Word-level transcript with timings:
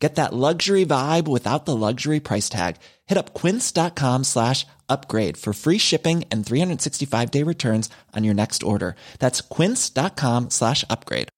Get 0.00 0.14
that 0.14 0.32
luxury 0.32 0.86
vibe 0.86 1.28
without 1.28 1.66
the 1.66 1.76
luxury 1.76 2.20
price 2.20 2.48
tag. 2.48 2.76
Hit 3.06 3.18
up 3.18 3.34
quince.com 3.34 4.24
slash 4.24 4.66
upgrade 4.88 5.36
for 5.36 5.52
free 5.52 5.78
shipping 5.78 6.24
and 6.30 6.44
365 6.44 7.30
day 7.30 7.44
returns 7.44 7.90
on 8.16 8.24
your 8.24 8.34
next 8.34 8.62
order. 8.62 8.96
That's 9.18 9.42
quince.com 9.42 10.50
slash 10.50 10.84
upgrade. 10.88 11.28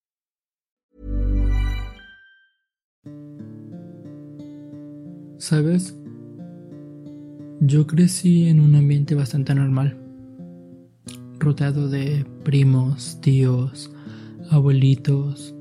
¿Sabes? 5.39 5.93
Yo 7.61 7.87
crecí 7.89 8.49
en 8.49 8.61
un 8.61 8.77
ambiente 8.77 9.17
bastante 9.17 9.55
normal, 9.57 9.97
rodeado 11.41 11.89
de 11.89 12.25
primos, 12.45 13.21
tíos, 13.21 13.91
abuelitos, 14.51 15.53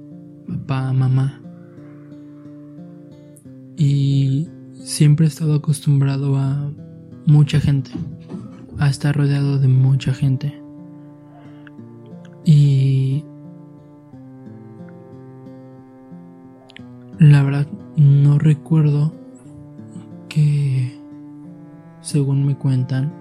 papá, 0.47 0.93
mamá. 0.93 1.41
Y 3.83 4.47
siempre 4.75 5.25
he 5.25 5.27
estado 5.27 5.55
acostumbrado 5.55 6.37
a 6.37 6.71
mucha 7.25 7.59
gente, 7.59 7.89
a 8.77 8.87
estar 8.87 9.15
rodeado 9.15 9.57
de 9.57 9.67
mucha 9.67 10.13
gente. 10.13 10.53
Y 12.45 13.23
la 17.17 17.41
verdad 17.41 17.67
no 17.95 18.37
recuerdo 18.37 19.13
que, 20.29 20.95
según 22.01 22.45
me 22.45 22.55
cuentan, 22.55 23.11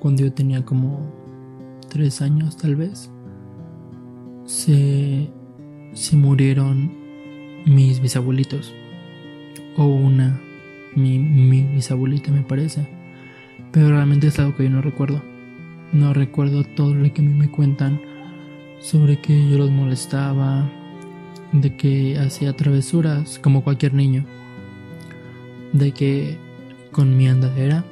cuando 0.00 0.22
yo 0.22 0.32
tenía 0.32 0.64
como 0.64 1.00
tres 1.90 2.22
años 2.22 2.56
tal 2.56 2.76
vez, 2.76 3.10
se, 4.46 5.28
se 5.92 6.16
murieron 6.16 6.90
mis 7.66 8.00
bisabuelitos. 8.00 8.72
O 9.78 9.86
una, 9.86 10.38
mi, 10.94 11.18
mi 11.18 11.62
bisabuelita 11.62 12.30
me 12.30 12.42
parece. 12.42 12.86
Pero 13.72 13.88
realmente 13.88 14.26
es 14.26 14.38
algo 14.38 14.54
que 14.54 14.64
yo 14.64 14.70
no 14.70 14.82
recuerdo. 14.82 15.22
No 15.94 16.12
recuerdo 16.12 16.64
todo 16.64 16.94
lo 16.94 17.10
que 17.10 17.22
a 17.22 17.24
mí 17.24 17.32
me 17.32 17.50
cuentan 17.50 17.98
sobre 18.80 19.18
que 19.20 19.48
yo 19.48 19.56
los 19.56 19.70
molestaba, 19.70 20.70
de 21.52 21.76
que 21.76 22.18
hacía 22.18 22.54
travesuras 22.54 23.38
como 23.38 23.64
cualquier 23.64 23.94
niño, 23.94 24.24
de 25.72 25.92
que 25.92 26.36
con 26.92 27.16
mi 27.16 27.28
andadera 27.28 27.84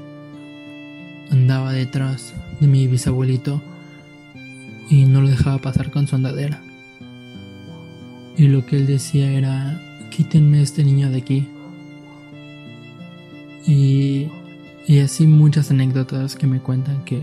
andaba 1.30 1.72
detrás 1.72 2.34
de 2.60 2.66
mi 2.66 2.86
bisabuelito 2.86 3.62
y 4.90 5.04
no 5.04 5.20
lo 5.20 5.28
dejaba 5.28 5.58
pasar 5.58 5.90
con 5.90 6.06
su 6.06 6.16
andadera. 6.16 6.62
Y 8.36 8.48
lo 8.48 8.66
que 8.66 8.76
él 8.76 8.86
decía 8.86 9.30
era, 9.32 9.80
quítenme 10.10 10.62
este 10.62 10.84
niño 10.84 11.10
de 11.10 11.18
aquí. 11.18 11.48
Y, 13.66 14.28
y 14.86 15.00
así 15.00 15.26
muchas 15.26 15.70
anécdotas 15.70 16.36
que 16.36 16.46
me 16.46 16.60
cuentan 16.60 17.04
que 17.04 17.20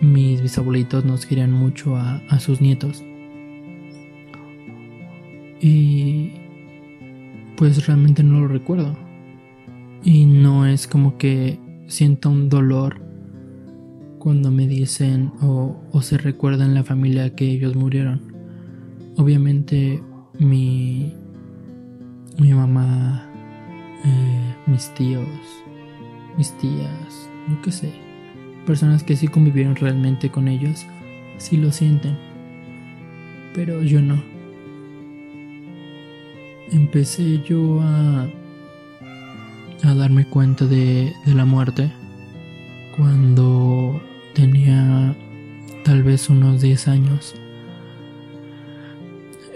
mis 0.00 0.42
bisabuelitos 0.42 1.04
nos 1.04 1.26
querían 1.26 1.52
mucho 1.52 1.96
a, 1.96 2.16
a 2.28 2.40
sus 2.40 2.60
nietos. 2.60 3.02
Y 5.60 6.32
pues 7.56 7.86
realmente 7.86 8.22
no 8.22 8.40
lo 8.40 8.48
recuerdo. 8.48 8.96
Y 10.02 10.24
no 10.24 10.66
es 10.66 10.86
como 10.86 11.18
que 11.18 11.58
sienta 11.86 12.28
un 12.28 12.48
dolor 12.48 13.02
cuando 14.18 14.50
me 14.50 14.66
dicen 14.66 15.32
o, 15.42 15.76
o 15.92 16.02
se 16.02 16.18
recuerdan 16.18 16.74
la 16.74 16.84
familia 16.84 17.34
que 17.34 17.50
ellos 17.50 17.76
murieron. 17.76 18.20
Obviamente 19.16 20.02
mi, 20.38 21.12
mi 22.38 22.54
mamá, 22.54 23.29
eh, 24.04 24.54
mis 24.66 24.92
tíos, 24.94 25.26
mis 26.36 26.52
tías, 26.58 27.30
no 27.48 27.60
qué 27.62 27.72
sé, 27.72 27.92
personas 28.66 29.02
que 29.02 29.16
sí 29.16 29.28
convivieron 29.28 29.76
realmente 29.76 30.30
con 30.30 30.48
ellos, 30.48 30.86
sí 31.38 31.56
lo 31.56 31.72
sienten, 31.72 32.16
pero 33.54 33.82
yo 33.82 34.00
no. 34.00 34.22
Empecé 36.72 37.42
yo 37.42 37.80
a, 37.80 38.28
a 39.82 39.94
darme 39.94 40.24
cuenta 40.26 40.66
de, 40.66 41.12
de 41.26 41.34
la 41.34 41.44
muerte 41.44 41.90
cuando 42.96 44.00
tenía 44.34 45.16
tal 45.84 46.02
vez 46.02 46.28
unos 46.28 46.60
10 46.60 46.88
años. 46.88 47.34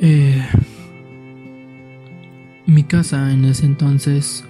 Eh, 0.00 0.42
mi 2.66 2.84
casa 2.84 3.32
en 3.32 3.44
ese 3.44 3.66
entonces, 3.66 4.44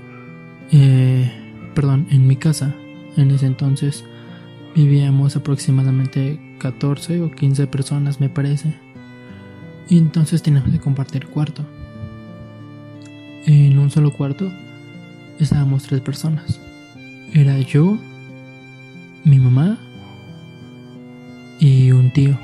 eh, 0.73 1.31
perdón, 1.75 2.07
en 2.11 2.27
mi 2.27 2.37
casa 2.37 2.75
en 3.17 3.31
ese 3.31 3.47
entonces 3.47 4.05
vivíamos 4.75 5.37
aproximadamente 5.37 6.41
14 6.59 7.21
o 7.23 7.31
15 7.31 7.67
personas 7.67 8.21
me 8.21 8.29
parece. 8.29 8.75
Y 9.89 9.99
entonces 9.99 10.43
teníamos 10.43 10.71
que 10.71 10.81
compartir 10.81 11.27
cuarto. 11.27 11.65
En 13.47 13.79
un 13.79 13.91
solo 13.91 14.13
cuarto 14.13 14.51
estábamos 15.39 15.85
tres 15.85 16.01
personas. 16.01 16.61
Era 17.33 17.59
yo, 17.61 17.99
mi 19.25 19.39
mamá 19.39 19.79
y 21.61 21.93
un 21.93 22.13
tío. 22.13 22.39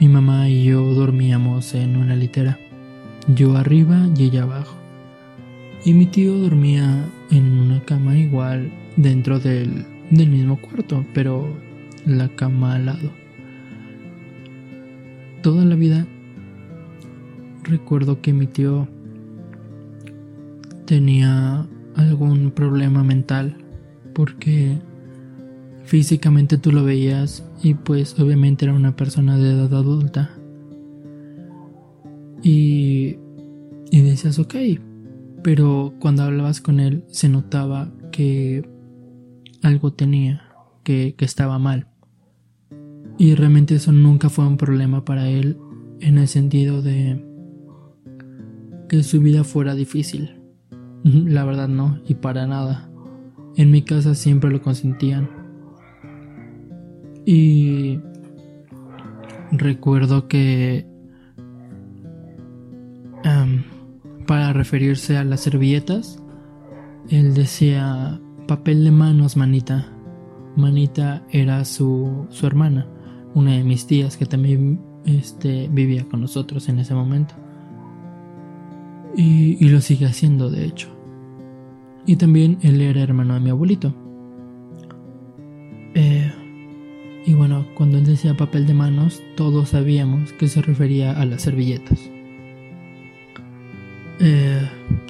Mi 0.00 0.08
mamá 0.08 0.48
y 0.48 0.64
yo 0.64 0.82
dormíamos 0.94 1.74
en 1.74 1.96
una 1.96 2.14
litera, 2.14 2.58
yo 3.28 3.56
arriba 3.56 4.08
y 4.16 4.24
ella 4.24 4.42
abajo. 4.42 4.76
Y 5.84 5.92
mi 5.92 6.06
tío 6.06 6.38
dormía 6.38 7.06
en 7.30 7.58
una 7.58 7.80
cama 7.82 8.16
igual 8.16 8.72
dentro 8.96 9.38
del, 9.38 9.86
del 10.10 10.30
mismo 10.30 10.60
cuarto, 10.60 11.04
pero 11.12 11.46
la 12.06 12.28
cama 12.28 12.76
al 12.76 12.86
lado. 12.86 13.10
Toda 15.42 15.64
la 15.64 15.74
vida 15.74 16.06
recuerdo 17.64 18.20
que 18.20 18.32
mi 18.32 18.46
tío 18.46 18.88
tenía 20.86 21.66
algún 21.96 22.50
problema 22.50 23.02
mental 23.04 23.56
porque 24.14 24.78
físicamente 25.84 26.58
tú 26.58 26.72
lo 26.72 26.84
veías 26.84 27.44
y 27.62 27.74
pues 27.74 28.18
obviamente 28.18 28.64
era 28.64 28.74
una 28.74 28.96
persona 28.96 29.36
de 29.36 29.50
edad 29.52 29.74
adulta. 29.74 30.30
Y, 32.44 33.16
y 33.90 34.00
decías, 34.02 34.38
ok, 34.38 34.54
pero 35.42 35.94
cuando 35.98 36.22
hablabas 36.22 36.60
con 36.60 36.78
él 36.78 37.04
se 37.08 37.28
notaba 37.28 37.90
que 38.12 38.68
algo 39.62 39.92
tenía, 39.94 40.42
que, 40.84 41.14
que 41.16 41.24
estaba 41.24 41.58
mal. 41.58 41.88
Y 43.18 43.34
realmente 43.34 43.76
eso 43.76 43.92
nunca 43.92 44.28
fue 44.28 44.46
un 44.46 44.58
problema 44.58 45.04
para 45.04 45.28
él 45.28 45.56
en 46.00 46.18
el 46.18 46.28
sentido 46.28 46.82
de 46.82 47.24
que 48.88 49.02
su 49.02 49.20
vida 49.20 49.42
fuera 49.42 49.74
difícil. 49.74 50.40
La 51.02 51.44
verdad 51.44 51.68
no, 51.68 51.98
y 52.06 52.14
para 52.14 52.46
nada. 52.46 52.90
En 53.56 53.70
mi 53.70 53.82
casa 53.82 54.14
siempre 54.14 54.50
lo 54.50 54.60
consentían. 54.60 55.30
Y 57.24 58.00
recuerdo 59.52 60.28
que 60.28 60.86
em, 63.24 63.64
para 64.26 64.52
referirse 64.52 65.16
a 65.16 65.24
las 65.24 65.40
servilletas, 65.40 66.22
él 67.10 67.34
decía 67.34 68.20
papel 68.46 68.84
de 68.84 68.90
manos, 68.90 69.36
manita. 69.36 69.90
Manita 70.56 71.24
era 71.30 71.64
su, 71.64 72.26
su 72.30 72.46
hermana, 72.46 72.86
una 73.34 73.52
de 73.52 73.64
mis 73.64 73.86
tías 73.86 74.16
que 74.16 74.26
también 74.26 74.80
este, 75.04 75.68
vivía 75.68 76.04
con 76.04 76.20
nosotros 76.20 76.68
en 76.68 76.78
ese 76.78 76.94
momento. 76.94 77.34
Y, 79.16 79.64
y 79.64 79.68
lo 79.68 79.80
sigue 79.80 80.06
haciendo, 80.06 80.50
de 80.50 80.64
hecho. 80.64 80.88
Y 82.06 82.16
también 82.16 82.58
él 82.62 82.80
era 82.80 83.02
hermano 83.02 83.34
de 83.34 83.40
mi 83.40 83.50
abuelito. 83.50 83.94
Eh, 85.94 86.32
y 87.26 87.34
bueno, 87.34 87.66
cuando 87.74 87.98
él 87.98 88.04
decía 88.04 88.36
papel 88.36 88.66
de 88.66 88.74
manos, 88.74 89.22
todos 89.36 89.70
sabíamos 89.70 90.32
que 90.32 90.48
se 90.48 90.60
refería 90.60 91.12
a 91.12 91.24
las 91.24 91.42
servilletas. 91.42 92.10
Eh, 94.20 94.68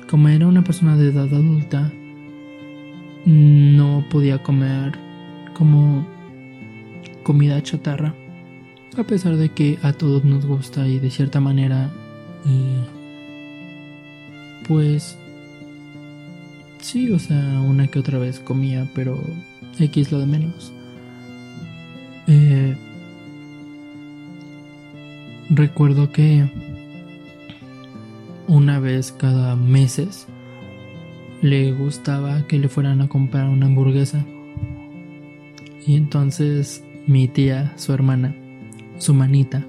como 0.09 0.29
era 0.29 0.47
una 0.47 0.65
persona 0.65 0.97
de 0.97 1.09
edad 1.09 1.33
adulta, 1.33 1.93
no 3.27 4.05
podía 4.11 4.43
comer 4.43 4.99
como 5.55 6.07
comida 7.23 7.63
chatarra. 7.63 8.15
A 8.97 9.03
pesar 9.05 9.37
de 9.37 9.49
que 9.49 9.79
a 9.83 9.93
todos 9.93 10.25
nos 10.25 10.47
gusta 10.47 10.87
y 10.87 10.99
de 10.99 11.11
cierta 11.11 11.41
manera, 11.41 11.91
eh, 12.47 12.85
pues 14.69 15.19
sí, 16.81 17.11
o 17.11 17.19
sea, 17.19 17.61
una 17.61 17.89
que 17.89 17.99
otra 17.99 18.19
vez 18.19 18.39
comía, 18.39 18.89
pero 18.95 19.21
X 19.79 20.13
lo 20.13 20.21
de 20.21 20.27
menos. 20.27 20.73
Eh, 22.27 22.77
recuerdo 25.51 26.11
que 26.13 26.49
una 28.49 28.81
vez 28.81 29.13
cada 29.13 29.57
meses 29.57 30.27
le 31.43 31.73
gustaba 31.73 32.47
que 32.47 32.59
le 32.59 32.69
fueran 32.69 33.01
a 33.03 33.09
comprar 33.09 33.49
una 33.49 33.67
hamburguesa. 33.67 34.25
Y 35.87 35.97
entonces 35.97 36.83
mi 37.07 37.29
tía, 37.29 37.73
su 37.77 37.93
hermana, 37.93 38.35
su 38.99 39.13
manita, 39.13 39.63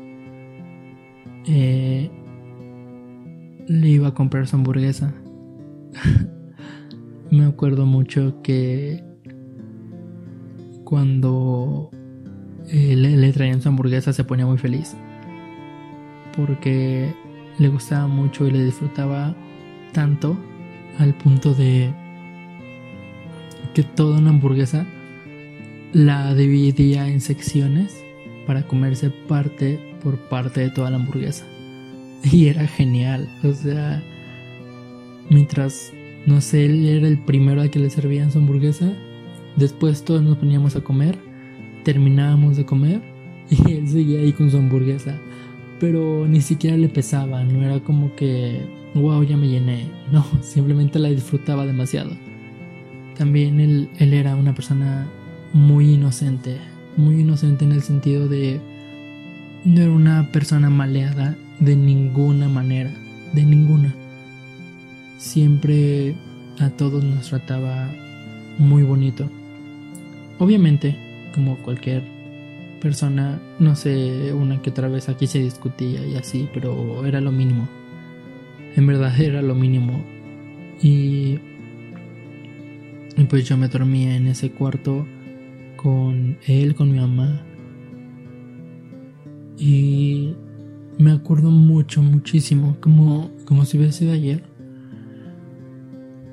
eh, 1.48 2.10
le 3.68 3.90
iba 3.90 4.10
a 4.10 4.14
comprar 4.14 4.48
su 4.48 4.56
hamburguesa. 4.56 5.14
Me 7.32 7.46
acuerdo 7.46 7.86
mucho 7.86 8.42
que 8.42 9.04
cuando 10.86 11.90
eh, 12.70 12.96
le, 12.96 13.34
traían 13.34 13.62
su 13.62 13.70
hamburguesa 13.70 14.14
se 14.14 14.24
ponía 14.24 14.46
muy 14.46 14.58
feliz. 14.58 14.96
Porque 16.38 17.14
le 17.58 17.70
gustaba 17.70 18.08
mucho 18.08 18.48
y 18.48 18.52
le 18.52 18.66
disfrutaba 18.66 19.36
tanto 19.94 20.38
al 21.00 21.14
punto 21.14 21.54
de 21.54 21.94
que 23.74 23.84
toda 23.84 24.20
una 24.20 24.30
hamburguesa 24.30 24.86
la 25.94 26.34
dividía 26.34 27.08
en 27.08 27.22
secciones 27.22 28.04
para 28.46 28.68
comerse 28.68 29.10
parte 29.10 29.80
por 30.04 30.18
parte 30.30 30.62
de 30.62 30.70
toda 30.70 30.90
la 30.90 30.98
hamburguesa. 30.98 31.46
Y 32.24 32.48
era 32.48 32.68
genial, 32.68 33.30
o 33.44 33.54
sea, 33.54 34.04
mientras, 35.30 35.94
no 36.26 36.42
sé, 36.42 36.66
él 36.66 36.86
era 36.86 37.08
el 37.08 37.20
primero 37.20 37.62
a 37.62 37.70
que 37.70 37.80
le 37.80 37.90
servían 37.90 38.32
su 38.32 38.40
hamburguesa, 38.40 38.94
después 39.56 40.04
todos 40.04 40.22
nos 40.22 40.38
poníamos 40.38 40.76
a 40.76 40.82
comer, 40.82 41.18
terminábamos 41.84 42.58
de 42.58 42.66
comer 42.66 43.02
y 43.50 43.72
él 43.72 43.88
seguía 43.88 44.20
ahí 44.20 44.34
con 44.34 44.50
su 44.50 44.58
hamburguesa. 44.58 45.20
Pero 45.80 46.28
ni 46.28 46.42
siquiera 46.42 46.78
le 46.78 46.90
pesaba, 46.90 47.44
no 47.44 47.62
era 47.62 47.80
como 47.82 48.16
que, 48.16 48.62
wow, 48.94 49.24
ya 49.24 49.38
me 49.38 49.48
llené. 49.48 49.88
No, 50.12 50.24
simplemente 50.42 51.00
la 51.00 51.10
disfrutaba 51.10 51.66
demasiado. 51.66 52.12
También 53.18 53.60
él, 53.60 53.90
él 53.98 54.14
era 54.14 54.36
una 54.36 54.54
persona 54.54 55.08
muy 55.52 55.94
inocente, 55.94 56.58
muy 56.96 57.22
inocente 57.22 57.66
en 57.66 57.72
el 57.72 57.82
sentido 57.82 58.28
de 58.28 58.62
no 59.66 59.82
era 59.82 59.92
una 59.92 60.32
persona 60.32 60.70
maleada 60.70 61.36
de 61.60 61.76
ninguna 61.76 62.48
manera, 62.48 62.92
de 63.34 63.44
ninguna. 63.44 63.96
Siempre 65.18 66.16
a 66.60 66.70
todos 66.70 67.04
nos 67.04 67.30
trataba 67.30 67.90
muy 68.60 68.84
bonito. 68.84 69.30
Obviamente, 70.38 70.96
como 71.34 71.58
cualquier 71.58 72.15
persona, 72.82 73.42
no 73.60 73.76
sé, 73.76 74.34
una 74.34 74.62
que 74.62 74.70
otra 74.70 74.88
vez 74.88 75.10
aquí 75.10 75.28
se 75.28 75.40
discutía 75.40 76.06
y 76.06 76.16
así, 76.16 76.50
pero 76.54 77.06
era 77.06 77.22
lo 77.22 77.32
mínimo. 77.32 77.68
En 78.76 78.88
verdad 78.88 79.20
era 79.20 79.42
lo 79.42 79.56
mínimo. 79.56 80.04
Y, 80.82 81.40
y 83.18 83.24
pues 83.30 83.48
yo 83.48 83.58
me 83.58 83.68
dormía 83.68 84.16
en 84.16 84.28
ese 84.28 84.52
cuarto 84.52 85.06
con 85.78 86.38
él, 86.46 86.76
con 86.76 86.92
mi 86.92 87.00
mamá. 87.00 87.42
Y 89.58 90.36
me 90.98 91.12
acuerdo 91.12 91.52
mucho, 91.52 92.02
muchísimo, 92.02 92.78
como, 92.82 93.32
como 93.46 93.66
si 93.66 93.78
hubiese 93.78 94.00
sido 94.00 94.14
ayer. 94.14 94.44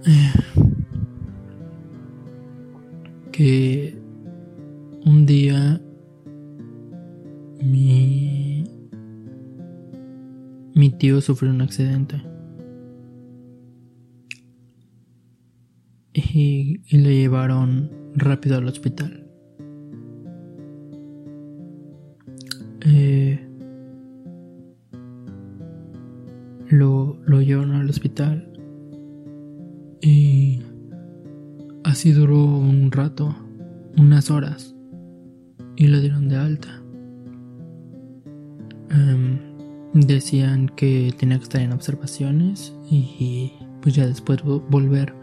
Que 3.32 3.96
un 5.06 5.24
día 5.24 5.80
mi, 7.62 8.64
mi 10.74 10.90
tío 10.90 11.20
sufrió 11.20 11.50
un 11.52 11.62
accidente. 11.62 12.22
Y, 16.14 16.80
le 16.90 17.16
llevaron 17.16 17.90
rápido 18.14 18.58
al 18.58 18.66
hospital. 18.66 19.26
Eh, 22.84 23.48
lo, 26.68 27.18
lo 27.24 27.40
llevaron 27.40 27.76
al 27.76 27.88
hospital 27.88 28.52
y 30.02 30.60
así 31.84 32.12
duró 32.12 32.44
un 32.44 32.90
rato, 32.90 33.36
unas 33.96 34.30
horas, 34.30 34.74
decían 40.32 40.70
que 40.75 41.14
tenía 41.19 41.37
que 41.37 41.43
estar 41.43 41.61
en 41.61 41.73
observaciones 41.73 42.75
y 42.90 43.52
pues 43.82 43.94
ya 43.94 44.06
después 44.06 44.43
volver 44.43 45.14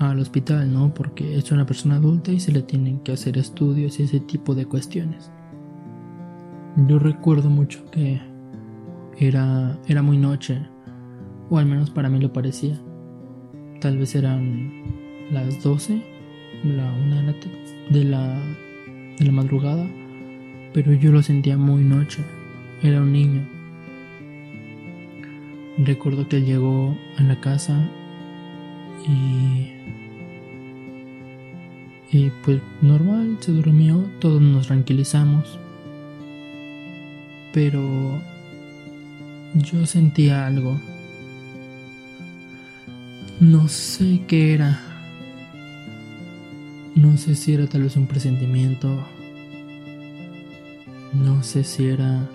al 0.00 0.18
hospital, 0.18 0.72
¿no? 0.72 0.92
Porque 0.92 1.36
es 1.36 1.52
una 1.52 1.64
persona 1.64 1.96
adulta 1.96 2.32
y 2.32 2.40
se 2.40 2.50
le 2.50 2.62
tienen 2.62 2.98
que 3.00 3.12
hacer 3.12 3.38
estudios 3.38 4.00
y 4.00 4.02
ese 4.02 4.18
tipo 4.18 4.56
de 4.56 4.66
cuestiones. 4.66 5.30
Yo 6.88 6.98
recuerdo 6.98 7.50
mucho 7.50 7.88
que 7.92 8.20
era, 9.16 9.78
era 9.86 10.02
muy 10.02 10.18
noche, 10.18 10.60
o 11.48 11.58
al 11.58 11.66
menos 11.66 11.90
para 11.90 12.08
mí 12.08 12.18
lo 12.18 12.32
parecía. 12.32 12.76
Tal 13.80 13.96
vez 13.96 14.16
eran 14.16 14.82
las 15.30 15.62
12, 15.62 16.02
la 16.64 16.92
una 16.92 17.22
de 17.90 18.04
la, 18.04 18.42
de 19.20 19.24
la 19.24 19.32
madrugada, 19.32 19.86
pero 20.74 20.92
yo 20.94 21.12
lo 21.12 21.22
sentía 21.22 21.56
muy 21.56 21.84
noche. 21.84 22.24
Era 22.82 23.00
un 23.00 23.12
niño. 23.12 23.55
Recuerdo 25.78 26.28
que 26.28 26.38
él 26.38 26.46
llegó 26.46 26.96
a 27.18 27.22
la 27.22 27.40
casa 27.40 27.88
y 29.06 29.72
y 32.12 32.30
pues 32.44 32.60
normal, 32.82 33.36
se 33.40 33.52
durmió, 33.52 34.06
todos 34.20 34.40
nos 34.40 34.68
tranquilizamos 34.68 35.58
pero 37.56 38.20
yo 39.54 39.86
sentía 39.86 40.46
algo. 40.46 40.78
No 43.40 43.66
sé 43.66 44.24
qué 44.28 44.52
era. 44.52 44.78
No 46.94 47.16
sé 47.16 47.34
si 47.34 47.54
era 47.54 47.66
tal 47.66 47.84
vez 47.84 47.96
un 47.96 48.06
presentimiento. 48.06 49.02
No 51.14 51.42
sé 51.42 51.64
si 51.64 51.86
era 51.86 52.28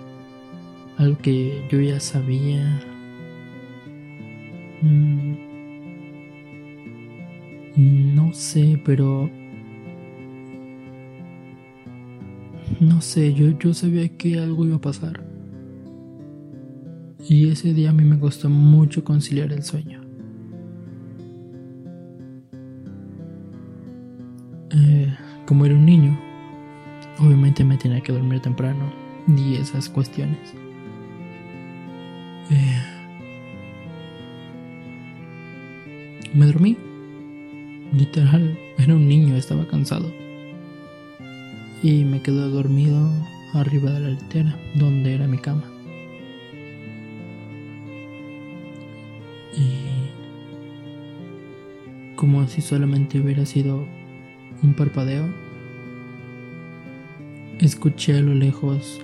algo 0.98 1.16
que 1.18 1.68
yo 1.70 1.80
ya 1.80 2.00
sabía. 2.00 2.80
Mm. 4.82 5.34
No 8.14 8.34
sé, 8.34 8.80
pero 8.84 9.30
No 12.82 13.00
sé, 13.00 13.32
yo, 13.32 13.56
yo 13.58 13.74
sabía 13.74 14.08
que 14.08 14.40
algo 14.40 14.66
iba 14.66 14.74
a 14.74 14.80
pasar. 14.80 15.22
Y 17.28 17.48
ese 17.48 17.72
día 17.72 17.90
a 17.90 17.92
mí 17.92 18.02
me 18.02 18.18
costó 18.18 18.50
mucho 18.50 19.04
conciliar 19.04 19.52
el 19.52 19.62
sueño. 19.62 20.00
Eh, 24.70 25.16
como 25.46 25.64
era 25.64 25.76
un 25.76 25.86
niño, 25.86 26.18
obviamente 27.20 27.62
me 27.62 27.76
tenía 27.76 28.00
que 28.00 28.12
dormir 28.12 28.40
temprano 28.40 28.92
y 29.28 29.54
esas 29.54 29.88
cuestiones. 29.88 30.52
Me 36.34 36.46
dormí. 36.46 36.76
Literal, 37.96 38.58
era 38.78 38.94
un 38.94 39.06
niño, 39.06 39.36
estaba 39.36 39.66
cansado 39.66 40.12
y 41.82 42.04
me 42.04 42.22
quedé 42.22 42.48
dormido 42.48 43.10
arriba 43.54 43.90
de 43.90 44.00
la 44.00 44.10
litera, 44.10 44.56
donde 44.74 45.14
era 45.14 45.26
mi 45.26 45.38
cama. 45.38 45.64
Y 49.56 49.76
como 52.14 52.46
si 52.46 52.62
solamente 52.62 53.20
hubiera 53.20 53.44
sido 53.44 53.84
un 54.62 54.74
parpadeo, 54.74 55.28
escuché 57.58 58.16
a 58.16 58.20
lo 58.20 58.34
lejos 58.34 59.00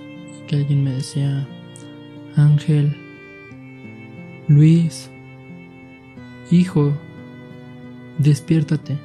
que 0.47 0.55
alguien 0.55 0.83
me 0.83 0.91
decía, 0.91 1.47
Ángel, 2.37 2.95
Luis, 4.47 5.11
hijo, 6.49 6.97
despiértate. 8.19 8.97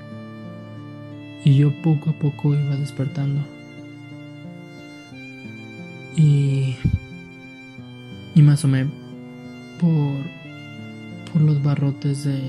Y 1.44 1.56
yo 1.56 1.70
poco 1.82 2.10
a 2.10 2.12
poco 2.18 2.54
iba 2.54 2.76
despertando. 2.76 3.40
Y, 6.16 6.76
y 8.34 8.42
me 8.42 8.52
asomé 8.52 8.86
por, 9.80 10.16
por 11.32 11.42
los 11.42 11.62
barrotes 11.62 12.24
de, 12.24 12.40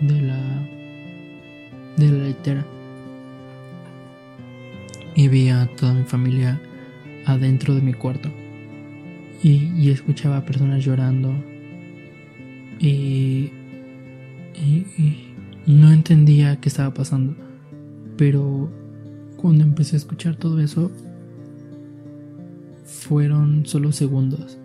de 0.00 0.20
la 0.22 0.68
de 1.96 2.08
la 2.10 2.24
litera. 2.28 2.64
Y 5.14 5.28
vi 5.28 5.48
a 5.48 5.66
toda 5.76 5.94
mi 5.94 6.04
familia 6.04 6.60
adentro 7.26 7.74
de 7.74 7.82
mi 7.82 7.92
cuarto. 7.92 8.30
Y, 9.42 9.72
y 9.76 9.90
escuchaba 9.90 10.38
a 10.38 10.44
personas 10.44 10.84
llorando. 10.84 11.34
Y, 12.78 13.50
y, 14.60 15.34
no 15.66 15.92
entendía 15.92 16.60
qué 16.60 16.70
estaba 16.70 16.94
pasando 16.94 17.36
pero 18.16 18.70
cuando 19.36 19.64
empecé 19.64 19.96
a 19.96 19.98
escuchar 19.98 20.36
todo 20.36 20.60
eso 20.60 20.90
fueron 22.84 23.66
solo 23.66 23.92
segundos 23.92 24.58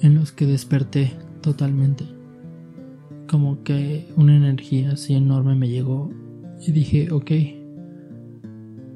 en 0.00 0.14
los 0.14 0.32
que 0.32 0.46
desperté 0.46 1.12
totalmente 1.42 2.06
como 3.30 3.62
que 3.62 4.08
una 4.16 4.34
energía 4.34 4.90
así 4.92 5.14
enorme 5.14 5.54
me 5.54 5.68
llegó 5.68 6.10
y 6.66 6.72
dije, 6.72 7.12
ok, 7.12 7.30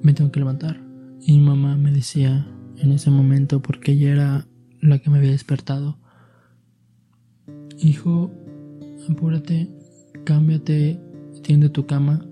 me 0.02 0.12
tengo 0.12 0.32
que 0.32 0.40
levantar. 0.40 0.80
Y 1.20 1.38
mi 1.38 1.46
mamá 1.46 1.76
me 1.76 1.92
decía 1.92 2.46
en 2.78 2.90
ese 2.90 3.10
momento, 3.10 3.62
porque 3.62 3.92
ella 3.92 4.12
era 4.12 4.46
la 4.80 4.98
que 4.98 5.08
me 5.08 5.18
había 5.18 5.30
despertado, 5.30 5.98
hijo, 7.78 8.32
apúrate, 9.08 9.70
cámbiate, 10.24 11.00
tiende 11.42 11.68
tu 11.68 11.86
cama, 11.86 12.26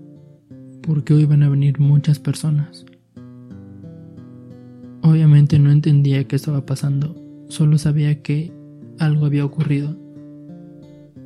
porque 0.82 1.14
hoy 1.14 1.26
van 1.26 1.42
a 1.42 1.49
venir 1.49 1.78
muchas 1.78 2.18
personas. 2.18 2.84
Obviamente 5.02 5.58
no 5.58 5.70
entendía 5.70 6.25
qué 6.25 6.37
estaba 6.37 6.64
pasando, 6.66 7.14
solo 7.49 7.78
sabía 7.78 8.22
que 8.22 8.52
algo 8.99 9.26
había 9.26 9.44
ocurrido 9.44 9.96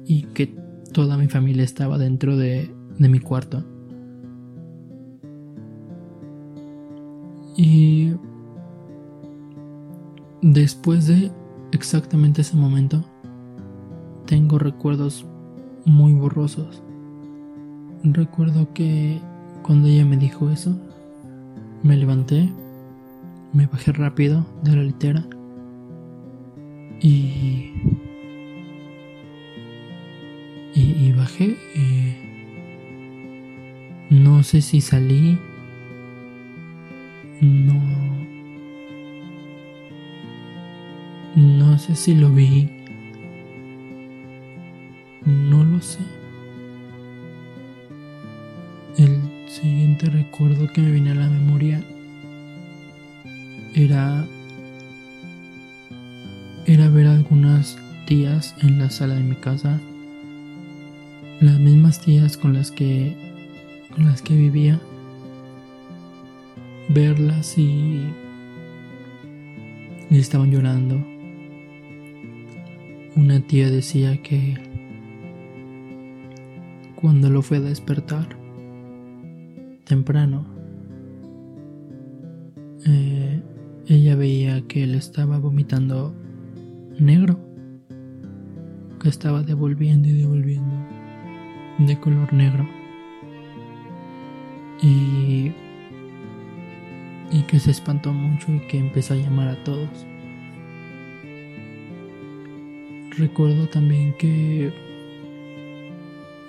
y 0.05 0.23
que 0.35 0.55
toda 0.93 1.17
mi 1.17 1.29
familia 1.29 1.65
estaba 1.65 1.99
dentro 1.99 2.37
de, 2.37 2.71
de 2.99 3.09
mi 3.09 3.21
cuarto. 3.21 3.65
Y 7.57 8.13
después 10.43 11.07
de 11.07 11.31
exactamente 11.73 12.43
ese 12.43 12.57
momento, 12.57 13.05
tengo 14.27 14.59
recuerdos 14.59 15.27
muy 15.87 16.13
borrosos. 16.13 16.83
Recuerdo 18.05 18.73
que 18.75 19.21
cuando 19.63 19.89
ella 19.89 20.05
me 20.05 20.19
dijo 20.19 20.51
eso, 20.51 20.79
me 21.83 21.97
levanté, 21.97 22.53
me 23.53 23.67
bajé 23.67 23.93
rápido 23.93 24.45
de 24.63 24.77
la 24.77 24.83
litera 24.83 25.25
y 27.01 27.73
y, 30.75 31.13
bajé. 31.13 31.57
Eh, 31.75 32.17
no 34.11 34.43
sé 34.43 34.61
si 34.61 34.83
salí 34.83 35.39
no. 37.41 37.81
No 41.35 41.79
sé 41.79 41.95
si 41.95 42.15
lo 42.15 42.31
vi. 42.31 42.76
El 48.99 49.21
siguiente 49.49 50.07
recuerdo 50.07 50.73
que 50.73 50.81
me 50.81 50.91
viene 50.91 51.11
a 51.11 51.15
la 51.15 51.29
memoria 51.29 51.83
era 53.75 54.27
era 56.67 56.89
ver 56.89 57.07
algunas 57.07 57.79
tías 58.07 58.55
en 58.63 58.79
la 58.79 58.91
sala 58.91 59.15
de 59.15 59.23
mi 59.23 59.37
casa. 59.37 59.81
Las 61.41 61.61
mismas 61.61 62.01
tías 62.01 62.37
con 62.37 62.55
las 62.55 62.71
que 62.71 63.17
con 63.95 64.07
las 64.07 64.23
que 64.23 64.35
vivía. 64.35 64.81
Verlas 66.89 67.59
y, 67.59 68.01
y 70.11 70.19
estaban 70.19 70.51
llorando. 70.51 71.05
Una 73.15 73.41
tía 73.41 73.71
decía 73.71 74.23
que 74.23 74.66
cuando 77.07 77.31
lo 77.31 77.41
fue 77.41 77.59
a 77.59 77.61
despertar 77.61 78.27
temprano, 79.85 80.45
eh, 82.85 83.41
ella 83.87 84.17
veía 84.17 84.63
que 84.63 84.83
él 84.83 84.97
estaba 84.97 85.39
vomitando 85.39 86.13
negro, 86.99 87.39
que 89.01 89.09
estaba 89.09 89.45
devolviendo 89.45 90.09
y 90.09 90.15
devolviendo 90.15 90.75
de 91.79 91.97
color 92.01 92.33
negro. 92.33 92.69
Y 94.83 95.53
y 97.31 97.43
que 97.43 97.61
se 97.61 97.71
espantó 97.71 98.13
mucho 98.13 98.53
y 98.53 98.67
que 98.67 98.79
empezó 98.79 99.15
a 99.15 99.19
llamar 99.19 99.47
a 99.47 99.63
todos. 99.63 99.89
Recuerdo 103.17 103.69
también 103.69 104.13
que 104.19 104.86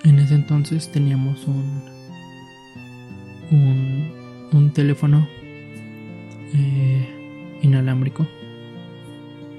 en 0.04 0.18
ese 0.18 0.34
entonces 0.34 0.90
teníamos 0.90 1.46
un 1.46 1.98
un, 3.50 4.70
teléfono 4.72 5.26
eh, 6.54 7.58
inalámbrico, 7.62 8.26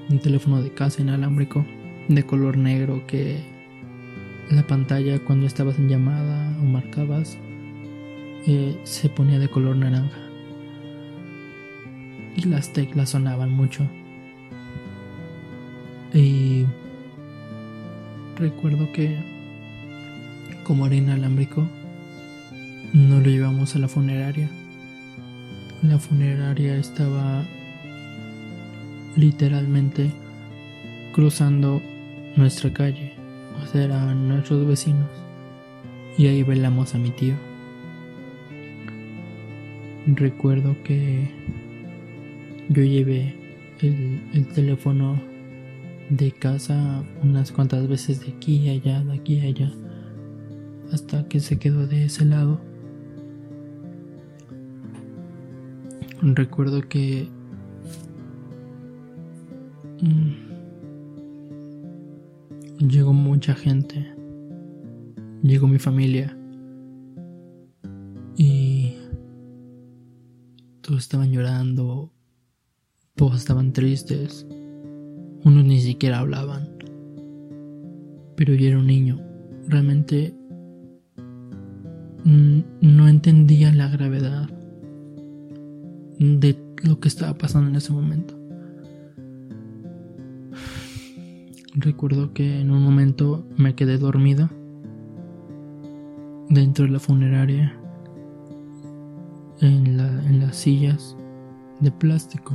un 0.08 0.18
teléfono 0.18 0.62
de 0.62 0.72
casa 0.72 1.02
inalámbrico 1.02 1.64
de 2.08 2.24
color 2.24 2.56
negro 2.56 3.06
que 3.06 3.40
la 4.50 4.66
pantalla 4.66 5.18
cuando 5.20 5.46
estabas 5.46 5.78
en 5.78 5.88
llamada 5.88 6.56
o 6.60 6.64
marcabas 6.64 7.38
eh, 8.46 8.78
se 8.84 9.08
ponía 9.08 9.38
de 9.38 9.48
color 9.48 9.76
naranja 9.76 10.18
y 12.36 12.44
las 12.44 12.72
teclas 12.72 13.10
sonaban 13.10 13.50
mucho. 13.50 13.86
Y 16.12 16.64
recuerdo 18.36 18.90
que 18.92 19.39
como 20.70 20.86
era 20.86 20.94
inalámbrico, 20.94 21.66
no 22.92 23.18
lo 23.18 23.26
llevamos 23.26 23.74
a 23.74 23.80
la 23.80 23.88
funeraria. 23.88 24.48
La 25.82 25.98
funeraria 25.98 26.76
estaba 26.76 27.44
literalmente 29.16 30.12
cruzando 31.12 31.82
nuestra 32.36 32.72
calle, 32.72 33.14
o 33.60 33.66
sea, 33.66 33.82
eran 33.82 34.28
nuestros 34.28 34.64
vecinos. 34.64 35.08
Y 36.16 36.28
ahí 36.28 36.44
velamos 36.44 36.94
a 36.94 36.98
mi 36.98 37.10
tío. 37.10 37.34
Recuerdo 40.06 40.76
que 40.84 41.28
yo 42.68 42.84
llevé 42.84 43.34
el, 43.82 44.46
teléfono 44.54 45.20
de 46.10 46.30
casa 46.30 47.02
unas 47.24 47.50
cuantas 47.50 47.88
veces 47.88 48.24
de 48.24 48.34
aquí 48.34 48.68
a 48.68 48.72
allá, 48.74 49.02
de 49.02 49.14
aquí 49.14 49.40
a 49.40 49.44
allá, 49.46 49.72
hasta 50.92 51.26
que 51.28 51.40
se 51.40 51.58
quedó 51.58 51.86
de 51.86 52.04
ese 52.04 52.24
lado. 52.24 52.60
Recuerdo 56.22 56.82
que 56.88 57.28
mm, 60.02 60.32
llegó 62.86 63.12
mucha 63.12 63.54
gente, 63.54 64.14
llegó 65.42 65.66
mi 65.66 65.78
familia 65.78 66.36
y 68.36 68.96
todos 70.82 71.00
estaban 71.00 71.30
llorando 71.32 72.12
todos 73.20 73.36
estaban 73.36 73.74
tristes. 73.74 74.46
Unos 75.44 75.62
ni 75.64 75.78
siquiera 75.82 76.20
hablaban. 76.20 76.70
Pero 78.34 78.54
yo 78.54 78.68
era 78.68 78.78
un 78.78 78.86
niño. 78.86 79.20
Realmente 79.68 80.34
no 82.24 83.08
entendía 83.08 83.72
la 83.72 83.88
gravedad 83.88 84.48
de 86.18 86.58
lo 86.82 87.00
que 87.00 87.08
estaba 87.08 87.34
pasando 87.34 87.70
en 87.70 87.76
ese 87.76 87.92
momento. 87.92 88.34
Recuerdo 91.74 92.32
que 92.32 92.60
en 92.60 92.70
un 92.70 92.82
momento 92.82 93.46
me 93.56 93.74
quedé 93.74 93.96
dormido 93.96 94.50
dentro 96.48 96.84
de 96.84 96.90
la 96.90 96.98
funeraria 96.98 97.74
en, 99.60 99.96
la, 99.96 100.08
en 100.26 100.40
las 100.40 100.56
sillas 100.56 101.16
de 101.80 101.92
plástico 101.92 102.54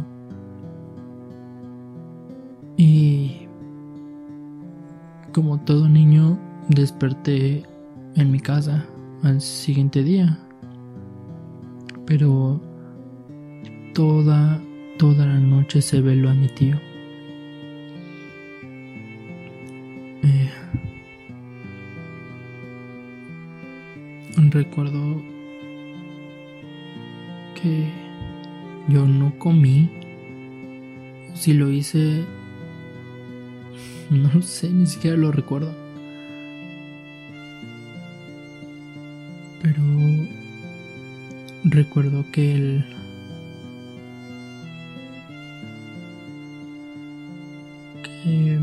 y 2.78 3.48
como 5.32 5.60
todo 5.62 5.88
niño 5.88 6.38
desperté 6.70 7.64
en 8.16 8.32
mi 8.32 8.40
casa 8.40 8.86
al 9.24 9.42
siguiente 9.42 10.04
día. 10.04 10.40
Pero 12.06 12.62
toda 13.94 14.62
toda 14.98 15.26
la 15.26 15.40
noche 15.40 15.82
se 15.82 16.02
veló 16.02 16.30
a 16.30 16.34
mi 16.34 16.48
tío. 16.48 16.80
Eh, 20.24 20.50
recuerdo 24.50 25.22
que 27.62 27.92
yo 28.88 29.06
no 29.06 29.38
comí. 29.38 29.90
Si 31.34 31.54
lo 31.54 31.70
hice, 31.70 32.24
no 34.10 34.30
lo 34.34 34.42
sé, 34.42 34.70
ni 34.70 34.86
siquiera 34.86 35.18
lo 35.18 35.32
recuerdo. 35.32 35.85
Recuerdo 41.76 42.26
que 42.32 42.56
el 42.56 42.86
que, 48.14 48.60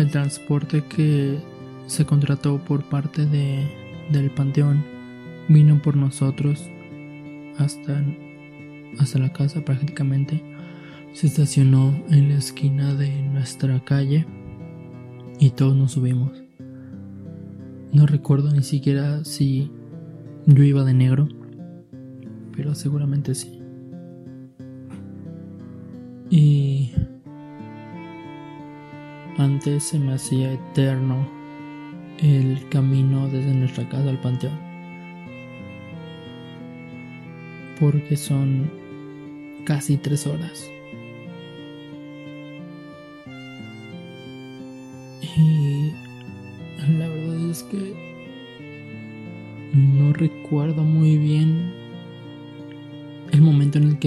el 0.00 0.10
transporte 0.10 0.82
que 0.84 1.38
se 1.86 2.04
contrató 2.04 2.58
por 2.58 2.84
parte 2.84 3.26
de, 3.26 3.66
del 4.10 4.30
panteón 4.30 4.84
vino 5.48 5.80
por 5.82 5.96
nosotros 5.96 6.68
hasta, 7.58 8.04
hasta 8.98 9.18
la 9.18 9.32
casa 9.32 9.64
prácticamente. 9.64 10.42
Se 11.12 11.26
estacionó 11.26 11.94
en 12.08 12.30
la 12.30 12.36
esquina 12.36 12.94
de 12.94 13.10
nuestra 13.22 13.84
calle 13.84 14.26
y 15.38 15.50
todos 15.50 15.76
nos 15.76 15.92
subimos. 15.92 16.42
No 17.92 18.06
recuerdo 18.06 18.50
ni 18.50 18.62
siquiera 18.62 19.22
si 19.24 19.70
yo 20.46 20.64
iba 20.64 20.84
de 20.84 20.94
negro, 20.94 21.28
seguramente 22.74 23.34
sí. 23.34 23.60
Y 26.30 26.92
antes 29.38 29.84
se 29.84 29.98
me 29.98 30.14
hacía 30.14 30.52
eterno 30.52 31.28
el 32.18 32.68
camino 32.68 33.28
desde 33.28 33.52
nuestra 33.54 33.88
casa 33.88 34.08
al 34.08 34.20
panteón. 34.20 34.58
Porque 37.78 38.16
son 38.16 38.70
casi 39.64 39.96
tres 39.96 40.26
horas. 40.26 40.70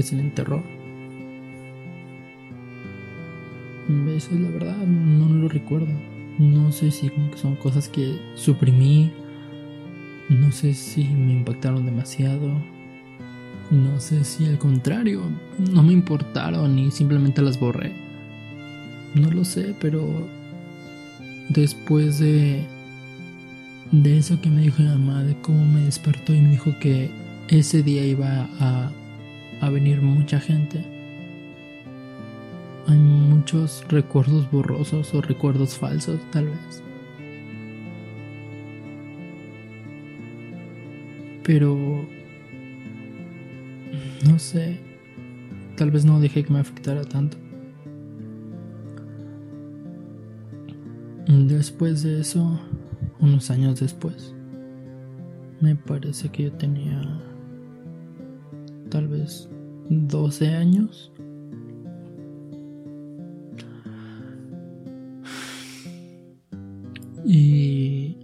Se 0.05 0.15
le 0.15 0.21
enterró. 0.21 0.63
Eso 4.07 4.33
es 4.33 4.39
la 4.39 4.49
verdad, 4.49 4.77
no 4.77 5.27
lo 5.29 5.47
recuerdo. 5.47 5.93
No 6.39 6.71
sé 6.71 6.91
si 6.91 7.11
son 7.35 7.55
cosas 7.55 7.87
que 7.87 8.17
suprimí. 8.35 9.11
No 10.29 10.51
sé 10.51 10.73
si 10.73 11.03
me 11.03 11.33
impactaron 11.33 11.85
demasiado. 11.85 12.49
No 13.71 13.99
sé 13.99 14.23
si 14.23 14.45
al 14.45 14.57
contrario, 14.57 15.23
no 15.71 15.83
me 15.83 15.93
importaron 15.93 16.77
y 16.79 16.91
simplemente 16.91 17.41
las 17.41 17.59
borré. 17.59 17.93
No 19.13 19.29
lo 19.31 19.43
sé, 19.43 19.75
pero 19.79 20.03
después 21.49 22.19
de 22.19 22.65
de 23.91 24.17
eso 24.17 24.41
que 24.41 24.49
me 24.49 24.61
dijo 24.61 24.81
mi 24.81 24.89
mamá, 24.89 25.23
de 25.23 25.35
cómo 25.41 25.63
me 25.65 25.81
despertó 25.81 26.33
y 26.33 26.41
me 26.41 26.49
dijo 26.49 26.73
que 26.79 27.09
ese 27.47 27.83
día 27.83 28.05
iba 28.05 28.49
a, 28.59 28.91
a 29.61 29.69
venir 29.69 30.01
mucha 30.01 30.39
gente 30.39 30.95
hay 32.87 32.97
muchos 32.97 33.83
recuerdos 33.89 34.49
borrosos 34.51 35.13
o 35.13 35.21
recuerdos 35.21 35.75
falsos, 35.75 36.19
tal 36.31 36.45
vez. 36.45 36.83
Pero... 41.43 42.05
No 44.27 44.39
sé. 44.39 44.79
Tal 45.77 45.91
vez 45.91 46.05
no 46.05 46.19
dejé 46.19 46.43
que 46.43 46.53
me 46.53 46.59
afectara 46.59 47.03
tanto. 47.03 47.37
Después 51.27 52.03
de 52.03 52.21
eso, 52.21 52.59
unos 53.19 53.49
años 53.49 53.79
después, 53.79 54.33
me 55.59 55.75
parece 55.75 56.29
que 56.29 56.43
yo 56.43 56.51
tenía 56.51 57.01
vez 59.25 59.49
12 59.89 60.47
años. 60.49 61.11
Y, 67.25 68.17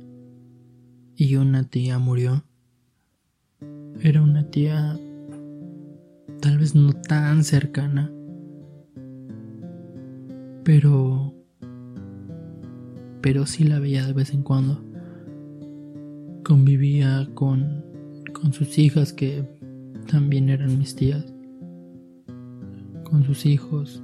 y 1.16 1.36
una 1.36 1.64
tía 1.64 1.98
murió. 1.98 2.44
Era 4.00 4.22
una 4.22 4.50
tía 4.50 5.00
tal 6.40 6.58
vez 6.58 6.74
no 6.76 6.94
tan 6.94 7.44
cercana, 7.44 8.12
pero 10.64 11.36
pero 13.22 13.46
sí 13.46 13.64
la 13.64 13.78
veía 13.78 14.06
de 14.08 14.14
vez 14.14 14.34
en 14.34 14.42
cuando. 14.42 14.84
Convivía 16.44 17.30
con 17.36 17.86
con 18.34 18.54
sus 18.54 18.80
hijas 18.80 19.14
que 19.14 19.61
también 20.12 20.50
eran 20.50 20.78
mis 20.78 20.96
tías, 20.96 21.26
con 23.04 23.24
sus 23.24 23.46
hijos 23.46 24.04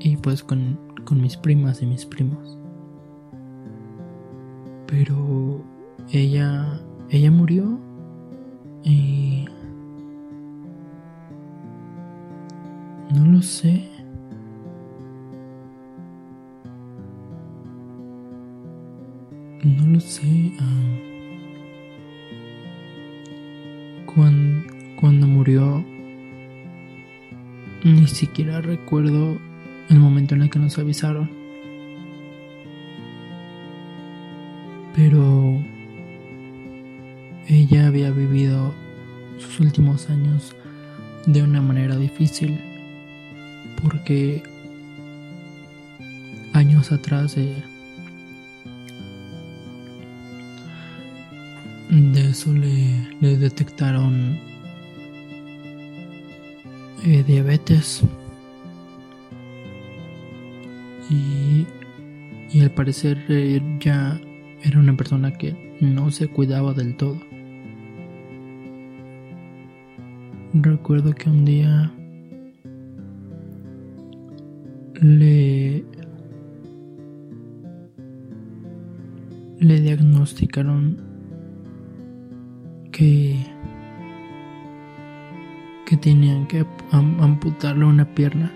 y 0.00 0.16
pues 0.16 0.42
con 0.42 0.84
con 1.04 1.20
mis 1.20 1.36
primas 1.36 1.82
y 1.82 1.86
mis 1.86 2.04
primos. 2.04 2.58
Pero 4.86 5.64
ella, 6.12 6.80
ella 7.10 7.30
murió 7.30 7.78
recuerdo 28.64 29.38
el 29.90 29.98
momento 30.00 30.34
en 30.34 30.42
el 30.42 30.50
que 30.50 30.58
nos 30.58 30.78
avisaron. 30.78 31.30
Pero 34.94 35.62
ella 37.46 37.86
había 37.86 38.10
vivido 38.10 38.74
sus 39.38 39.60
últimos 39.60 40.08
años 40.08 40.54
de 41.26 41.42
una 41.42 41.60
manera 41.60 41.96
difícil 41.96 42.58
porque 43.82 44.42
años 46.52 46.92
atrás 46.92 47.34
de, 47.34 47.62
eso 52.14 52.52
le, 52.52 53.16
le 53.20 53.36
detectaron 53.36 54.38
eh, 57.04 57.22
diabetes 57.26 58.02
parecer 62.74 63.24
eh, 63.28 63.60
ya 63.80 64.20
era 64.62 64.78
una 64.78 64.96
persona 64.96 65.32
que 65.32 65.76
no 65.80 66.10
se 66.10 66.28
cuidaba 66.28 66.72
del 66.72 66.96
todo. 66.96 67.20
Recuerdo 70.54 71.12
que 71.14 71.28
un 71.28 71.44
día 71.44 71.92
le 75.00 75.84
le 79.58 79.80
diagnosticaron 79.80 81.00
que 82.92 83.36
que 85.86 85.96
tenían 85.96 86.46
que 86.46 86.64
amputarle 86.92 87.84
una 87.84 88.04
pierna 88.14 88.50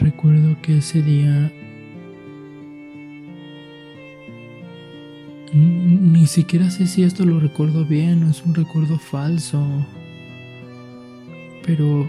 recuerdo 0.00 0.56
que 0.62 0.78
ese 0.78 1.02
día 1.02 1.52
ni 5.52 6.26
siquiera 6.26 6.70
sé 6.70 6.86
si 6.86 7.02
esto 7.02 7.24
lo 7.24 7.38
recuerdo 7.38 7.84
bien 7.84 8.24
o 8.24 8.30
es 8.30 8.42
un 8.44 8.54
recuerdo 8.54 8.98
falso. 8.98 9.64
Pero 11.64 12.08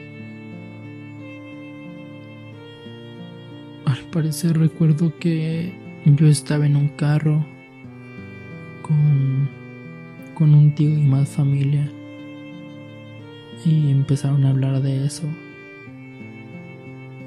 al 3.85 3.99
parecer 4.11 4.57
recuerdo 4.57 5.17
que 5.19 5.73
yo 6.05 6.27
estaba 6.27 6.65
en 6.65 6.75
un 6.75 6.87
carro 6.89 7.45
con 8.81 9.49
con 10.35 10.53
un 10.53 10.75
tío 10.75 10.89
y 10.89 11.01
más 11.01 11.29
familia 11.29 11.89
y 13.65 13.89
empezaron 13.89 14.45
a 14.45 14.49
hablar 14.49 14.81
de 14.81 15.05
eso, 15.05 15.23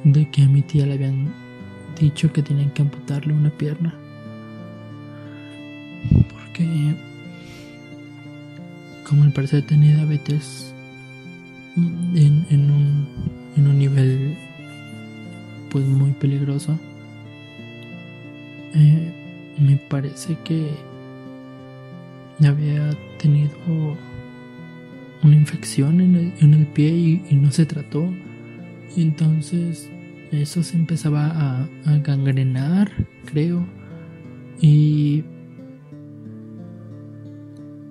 de 0.05 0.29
que 0.31 0.43
a 0.43 0.49
mi 0.49 0.63
tía 0.63 0.87
le 0.87 0.95
habían 0.95 1.33
dicho 1.99 2.33
que 2.33 2.43
tenían 2.43 2.71
que 2.71 2.83
amputarle 2.83 3.33
una 3.33 3.51
pierna, 3.51 3.95
porque 6.31 6.95
como 9.09 9.25
al 9.25 9.33
parecer 9.33 9.67
tenía 9.67 9.97
diabetes 9.97 10.75
un, 11.77 12.47
en 13.57 13.67
un 13.67 13.79
nivel 13.79 14.37
pues 15.71 15.85
muy 15.85 16.13
peligroso, 16.13 16.79
eh, 18.75 19.13
me 19.59 19.77
parece 19.77 20.37
que 20.45 20.71
había 22.47 22.91
tenido 23.19 23.53
una 25.23 25.35
infección 25.35 26.01
en 26.01 26.15
el, 26.15 26.33
en 26.41 26.55
el 26.55 26.67
pie 26.67 26.91
y, 27.31 27.35
no 27.35 27.51
se 27.51 27.67
trató. 27.67 28.13
Y 28.97 29.03
entonces 29.03 29.91
eso 30.33 30.63
se 30.63 30.77
empezaba 30.77 31.27
a, 31.27 31.69
a 31.87 31.99
gangrenar, 31.99 32.91
creo. 33.27 33.67
Y, 34.61 35.25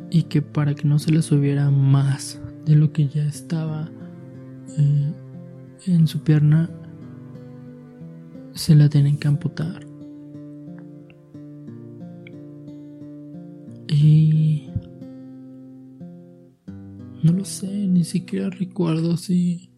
y 0.09 0.23
que 0.23 0.41
para 0.41 0.75
que 0.75 0.87
no 0.87 0.99
se 0.99 1.11
le 1.11 1.21
subiera 1.21 1.71
más 1.71 2.41
de 2.65 2.75
lo 2.75 2.91
que 2.91 3.07
ya 3.07 3.25
estaba 3.25 3.89
eh, 4.77 5.13
en 5.85 6.07
su 6.07 6.21
pierna, 6.21 6.69
se 8.53 8.75
la 8.75 8.89
tienen 8.89 9.17
que 9.17 9.27
amputar. 9.27 9.85
Y 13.87 14.67
no 17.23 17.31
lo 17.33 17.45
sé, 17.45 17.87
ni 17.87 18.03
siquiera 18.03 18.49
recuerdo 18.49 19.17
si. 19.17 19.71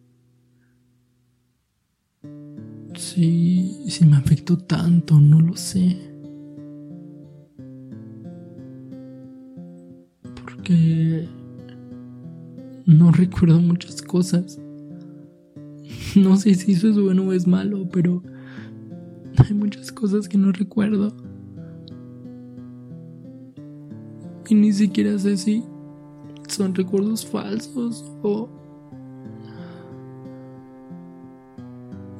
Si. 4.00 4.06
me 4.06 4.16
afectó 4.16 4.56
tanto, 4.56 5.20
no 5.20 5.40
lo 5.40 5.54
sé. 5.56 5.98
Porque. 10.42 11.28
No 12.86 13.12
recuerdo 13.12 13.60
muchas 13.60 14.00
cosas. 14.00 14.58
No 16.16 16.36
sé 16.36 16.54
si 16.54 16.72
eso 16.72 16.88
es 16.88 16.98
bueno 16.98 17.24
o 17.24 17.32
es 17.32 17.46
malo, 17.46 17.88
pero. 17.92 18.22
Hay 19.36 19.54
muchas 19.54 19.92
cosas 19.92 20.28
que 20.28 20.38
no 20.38 20.50
recuerdo. 20.50 21.14
Y 24.48 24.54
ni 24.54 24.72
siquiera 24.72 25.18
sé 25.18 25.36
si 25.36 25.62
son 26.48 26.74
recuerdos 26.74 27.24
falsos 27.24 28.04
o... 28.22 28.59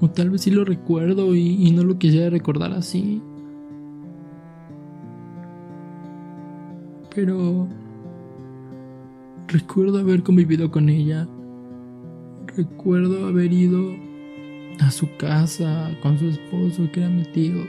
O 0.00 0.08
tal 0.08 0.30
vez 0.30 0.42
sí 0.42 0.50
lo 0.50 0.64
recuerdo 0.64 1.34
y, 1.34 1.70
no 1.72 1.84
lo 1.84 1.98
quisiera 1.98 2.30
recordar 2.30 2.72
así. 2.72 3.22
Pero... 7.14 7.68
Recuerdo 9.48 9.98
haber 9.98 10.22
convivido 10.22 10.70
con 10.70 10.88
ella. 10.88 11.26
Recuerdo 12.56 13.26
haber 13.26 13.52
ido 13.52 13.94
a 14.78 14.90
su 14.90 15.08
casa 15.16 15.90
con 16.02 16.18
su 16.18 16.28
esposo, 16.28 16.90
que 16.92 17.00
era 17.00 17.08
mi 17.08 17.24
tío, 17.24 17.66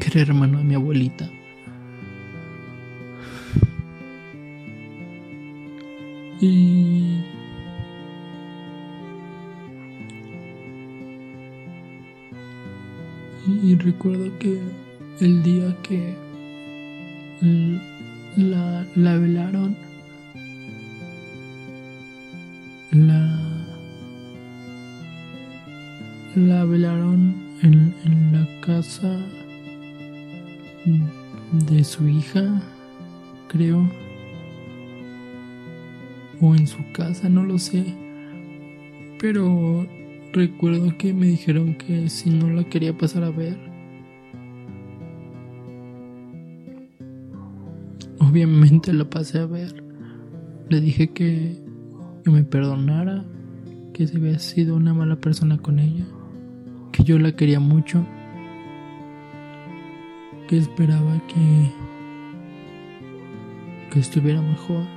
que 0.00 0.08
era 0.10 0.22
hermano 0.22 0.58
de 0.58 0.64
mi 0.64 0.74
abuelita. 0.74 1.28
Y... 6.40 7.15
Y 13.46 13.76
recuerdo 13.76 14.36
que 14.38 14.60
el 15.20 15.42
día 15.42 15.76
que 15.82 16.14
la, 18.36 18.84
la 18.96 19.16
velaron, 19.18 19.76
la, 22.90 23.38
la 26.34 26.64
velaron 26.64 27.34
en, 27.62 27.94
en 28.04 28.32
la 28.32 28.60
casa 28.60 29.16
de 31.68 31.84
su 31.84 32.08
hija, 32.08 32.60
creo 33.48 33.88
o 36.40 36.54
en 36.54 36.66
su 36.66 36.78
casa, 36.92 37.28
no 37.28 37.44
lo 37.44 37.58
sé. 37.58 37.84
Pero 39.20 39.86
recuerdo 40.36 40.96
que 40.98 41.14
me 41.14 41.26
dijeron 41.26 41.74
que 41.74 42.08
si 42.10 42.30
no 42.30 42.50
la 42.50 42.64
quería 42.64 42.96
pasar 42.96 43.24
a 43.24 43.30
ver, 43.30 43.58
obviamente 48.20 48.92
la 48.92 49.08
pasé 49.08 49.38
a 49.38 49.46
ver. 49.46 49.82
Le 50.68 50.80
dije 50.80 51.08
que, 51.12 51.56
me 52.26 52.42
perdonara, 52.42 53.24
que 53.94 54.06
se 54.06 54.18
había 54.18 54.38
sido 54.38 54.76
una 54.76 54.92
mala 54.92 55.16
persona 55.16 55.56
con 55.58 55.78
ella, 55.78 56.04
que 56.92 57.02
yo 57.02 57.18
la 57.18 57.32
quería 57.32 57.60
mucho, 57.60 58.04
que 60.48 60.58
esperaba 60.58 61.22
que, 61.28 61.70
que 63.90 64.00
estuviera 64.00 64.42
mejor. 64.42 64.95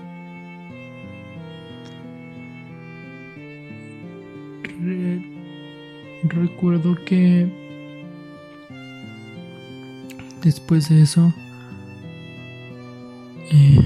Recuerdo 6.29 6.95
que 7.05 7.47
después 10.43 10.89
de 10.89 11.01
eso 11.01 11.33
eh, 13.51 13.79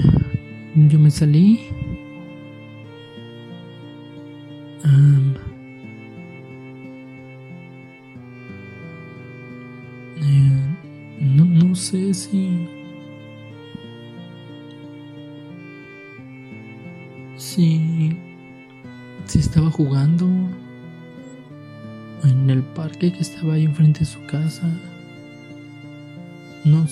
yo 0.75 0.99
me 0.99 1.10
salí 1.12 1.60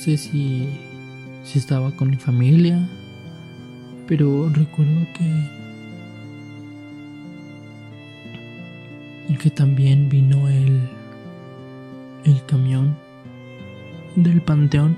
sé 0.01 0.17
si, 0.17 0.67
si 1.43 1.59
estaba 1.59 1.91
con 1.95 2.09
mi 2.09 2.15
familia, 2.15 2.89
pero 4.07 4.49
recuerdo 4.49 5.07
que 5.13 5.61
que 9.39 9.49
también 9.49 10.07
vino 10.07 10.49
el 10.49 10.79
el 12.25 12.45
camión 12.45 12.95
del 14.15 14.39
panteón 14.41 14.97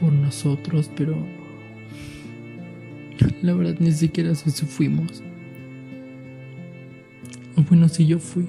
por 0.00 0.12
nosotros, 0.12 0.90
pero 0.96 1.16
la 3.42 3.52
verdad 3.52 3.76
ni 3.78 3.92
siquiera 3.92 4.34
sé 4.34 4.50
si 4.50 4.66
fuimos. 4.66 5.22
Bueno, 7.68 7.88
si 7.88 8.06
yo 8.06 8.18
fui. 8.18 8.48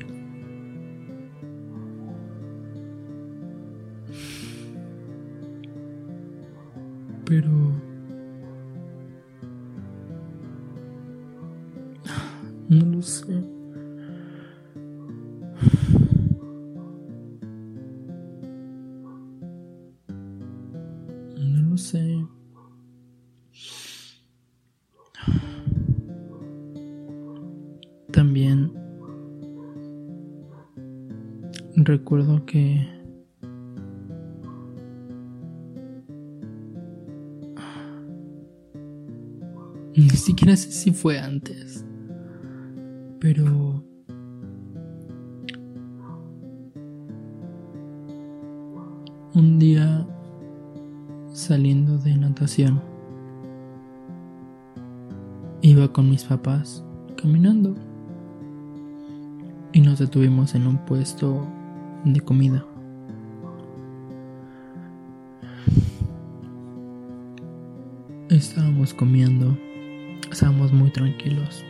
Ni 40.02 40.10
siquiera 40.10 40.56
sé 40.56 40.72
si 40.72 40.92
fue 40.92 41.20
antes, 41.20 41.86
pero 43.20 43.84
un 49.34 49.60
día 49.60 50.08
saliendo 51.32 51.98
de 51.98 52.16
natación 52.16 52.82
iba 55.62 55.92
con 55.92 56.10
mis 56.10 56.24
papás 56.24 56.84
caminando 57.18 57.76
y 59.74 59.82
nos 59.82 60.00
detuvimos 60.00 60.56
en 60.56 60.68
un 60.68 60.78
puesto 60.86 61.46
de 62.06 62.22
comida. 62.22 62.66
Estábamos 68.30 68.94
comiendo, 68.94 69.58
estábamos 70.36 70.74
muy 70.74 70.92
tranquilos, 70.92 71.64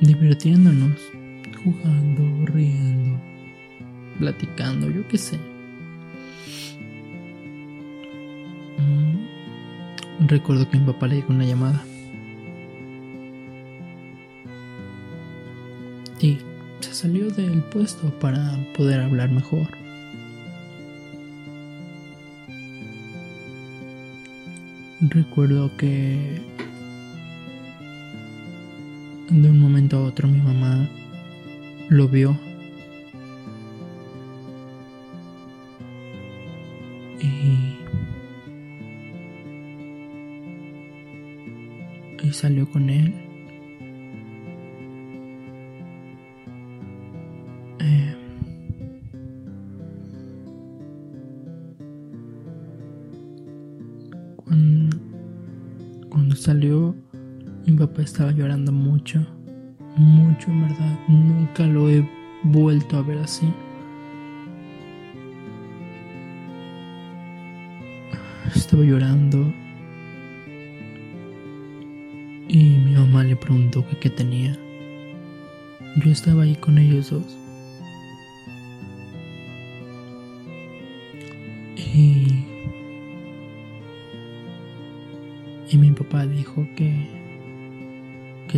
divirtiéndonos, 0.00 0.96
jugando, 1.64 2.46
riendo, 2.46 3.20
platicando, 4.20 4.88
yo 4.88 5.08
qué 5.08 5.18
sé. 5.18 5.36
Mm, 8.78 10.28
recuerdo 10.28 10.70
que 10.70 10.78
mi 10.78 10.86
papá 10.86 11.08
le 11.08 11.16
dio 11.16 11.24
una 11.30 11.46
llamada. 11.46 11.82
Y 16.20 16.38
se 16.78 16.94
salió 16.94 17.28
del 17.32 17.60
puesto 17.64 18.16
para 18.20 18.56
poder 18.76 19.00
hablar 19.00 19.32
mejor. 19.32 19.66
Recuerdo 25.00 25.76
que 25.76 26.55
a 29.92 30.00
otro 30.00 30.26
mi 30.26 30.38
mamá 30.38 30.88
lo 31.88 32.08
vio 32.08 32.36
y 42.22 42.32
salió 42.32 42.68
con 42.68 42.90
él. 42.90 43.25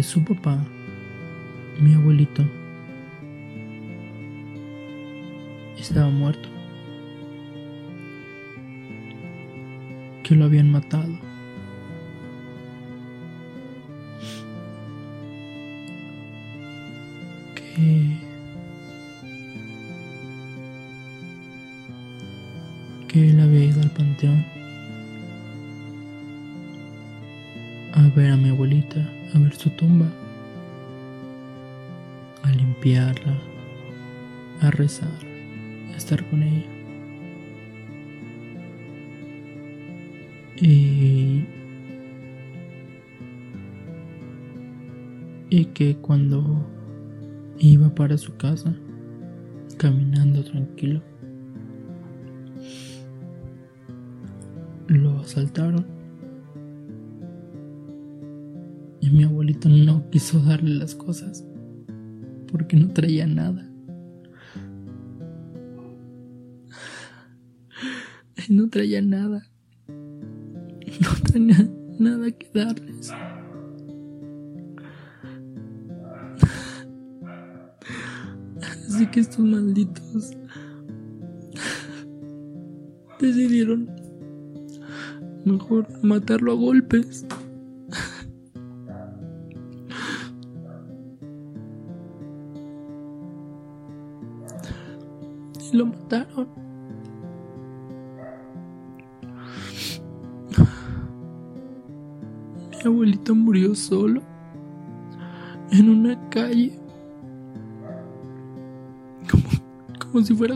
Que 0.09 0.13
su 0.13 0.25
papá, 0.25 0.59
a 27.99 28.09
ver 28.11 28.31
a 28.31 28.37
mi 28.37 28.51
abuelita, 28.51 29.01
a 29.35 29.39
ver 29.41 29.53
su 29.57 29.71
tumba, 29.71 30.07
a 32.45 32.51
limpiarla, 32.53 33.37
a 34.61 34.71
rezar, 34.71 35.11
a 35.93 35.97
estar 35.97 36.25
con 36.31 36.45
ella. 36.45 36.67
Y, 40.61 41.45
y 45.51 45.65
que 45.67 45.97
cuando 45.97 46.65
iba 47.59 47.93
para 47.97 48.17
su 48.17 48.37
casa, 48.37 48.77
caminando 49.77 50.45
tranquilo, 50.45 51.03
lo 54.87 55.19
asaltaron. 55.19 55.98
Mi 59.11 59.25
abuelito 59.25 59.69
no 59.69 60.09
quiso 60.11 60.39
darle 60.41 60.75
las 60.75 60.95
cosas 60.95 61.45
porque 62.51 62.77
no 62.77 62.89
traía 62.89 63.27
nada. 63.27 63.69
No 68.49 68.69
traía 68.71 69.03
nada. 69.03 69.47
No 71.01 71.31
tenía 71.31 71.71
nada 71.99 72.31
que 72.31 72.51
darles. 72.55 73.13
Así 78.89 79.07
que 79.09 79.21
estos 79.21 79.45
malditos 79.45 80.37
decidieron 83.21 83.91
mejor 85.45 85.87
matarlo 86.03 86.53
a 86.53 86.55
golpes. 86.55 87.27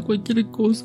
Cualquier 0.03 0.47
cosa. 0.47 0.85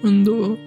Cuando 0.00 0.58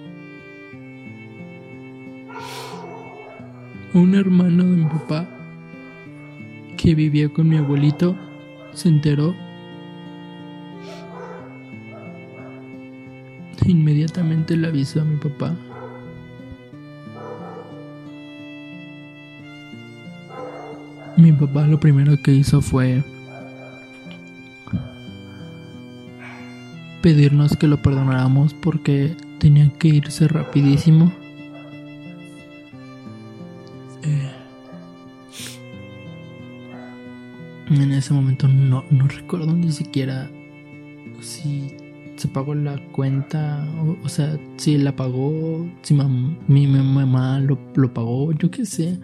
un 3.94 4.14
hermano 4.14 4.64
de 4.64 4.76
mi 4.76 4.84
papá 4.84 5.28
que 6.76 6.94
vivía 6.94 7.28
con 7.28 7.48
mi 7.48 7.56
abuelito 7.56 8.16
se 8.72 8.88
enteró, 8.88 9.34
inmediatamente 13.66 14.56
le 14.56 14.68
avisó 14.68 15.00
a 15.00 15.04
mi 15.04 15.16
papá. 15.16 15.54
Mi 21.16 21.32
papá 21.32 21.66
lo 21.66 21.78
primero 21.78 22.16
que 22.22 22.32
hizo 22.32 22.60
fue 22.60 23.02
pedirnos 27.02 27.56
que 27.56 27.66
lo 27.66 27.82
perdonáramos 27.82 28.54
porque 28.54 29.16
tenía 29.38 29.68
que 29.78 29.88
irse 29.88 30.28
rapidísimo. 30.28 31.12
Eh, 34.04 34.30
en 37.70 37.92
ese 37.92 38.14
momento 38.14 38.48
no, 38.48 38.84
no 38.90 39.08
recuerdo 39.08 39.54
ni 39.54 39.72
siquiera 39.72 40.30
si 41.20 41.76
se 42.16 42.28
pagó 42.28 42.54
la 42.54 42.78
cuenta, 42.92 43.66
o, 44.04 44.08
sea, 44.08 44.38
si 44.56 44.76
la 44.78 44.94
pagó, 44.94 45.66
si 45.82 45.94
mam- 45.94 46.38
mi, 46.46 46.66
mi 46.66 46.78
mamá 46.80 47.40
lo, 47.40 47.58
lo 47.74 47.92
pagó, 47.92 48.32
yo 48.32 48.50
qué 48.50 48.64
sé. 48.64 48.98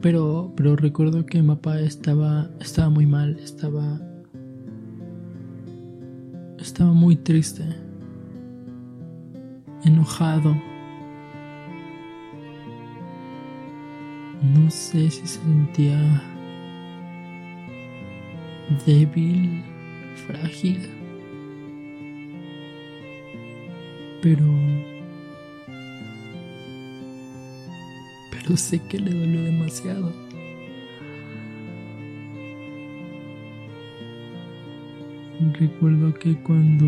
Pero, 0.00 0.52
pero 0.56 0.76
recuerdo 0.76 1.26
que 1.26 1.42
mi 1.42 1.48
papá 1.48 1.78
estaba, 1.80 2.48
estaba 2.60 2.88
muy 2.88 3.06
mal, 3.06 3.38
estaba 3.38 4.00
estaba 6.80 6.94
muy 6.94 7.14
triste, 7.14 7.62
enojado. 9.84 10.56
No 14.40 14.70
sé 14.70 15.10
si 15.10 15.26
se 15.26 15.40
sentía 15.40 16.22
débil, 18.86 19.62
frágil, 20.26 20.88
pero 24.22 24.46
pero 28.30 28.56
sé 28.56 28.78
que 28.88 28.98
le 29.00 29.10
dolió 29.10 29.42
demasiado. 29.42 30.29
Recuerdo 35.60 36.14
que 36.14 36.36
cuando 36.36 36.86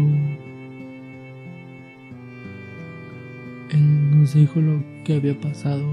él 3.68 4.10
nos 4.18 4.32
dijo 4.32 4.62
lo 4.62 4.82
que 5.04 5.16
había 5.16 5.38
pasado, 5.38 5.84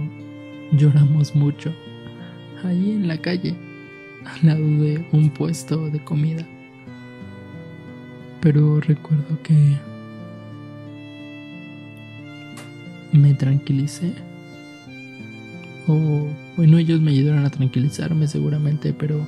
lloramos 0.71 1.35
mucho, 1.35 1.73
ahí 2.63 2.91
en 2.91 3.09
la 3.09 3.17
calle, 3.17 3.53
al 4.23 4.47
lado 4.47 4.65
de 4.81 5.05
un 5.11 5.29
puesto 5.29 5.89
de 5.89 5.99
comida. 5.99 6.47
Pero 8.39 8.79
recuerdo 8.79 9.43
que 9.43 9.75
me 13.11 13.33
tranquilicé. 13.33 14.13
O 15.85 16.27
bueno, 16.55 16.77
ellos 16.77 17.01
me 17.01 17.11
ayudaron 17.11 17.45
a 17.45 17.49
tranquilizarme 17.49 18.25
seguramente, 18.29 18.93
pero 18.93 19.27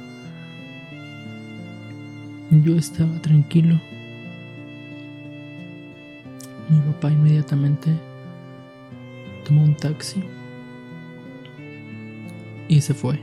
yo 2.51 2.75
estaba 2.75 3.21
tranquilo. 3.21 3.79
Mi 6.69 6.79
papá 6.81 7.09
inmediatamente 7.09 7.89
tomó 9.45 9.63
un 9.63 9.75
taxi 9.75 10.21
y 12.67 12.81
se 12.81 12.93
fue. 12.93 13.19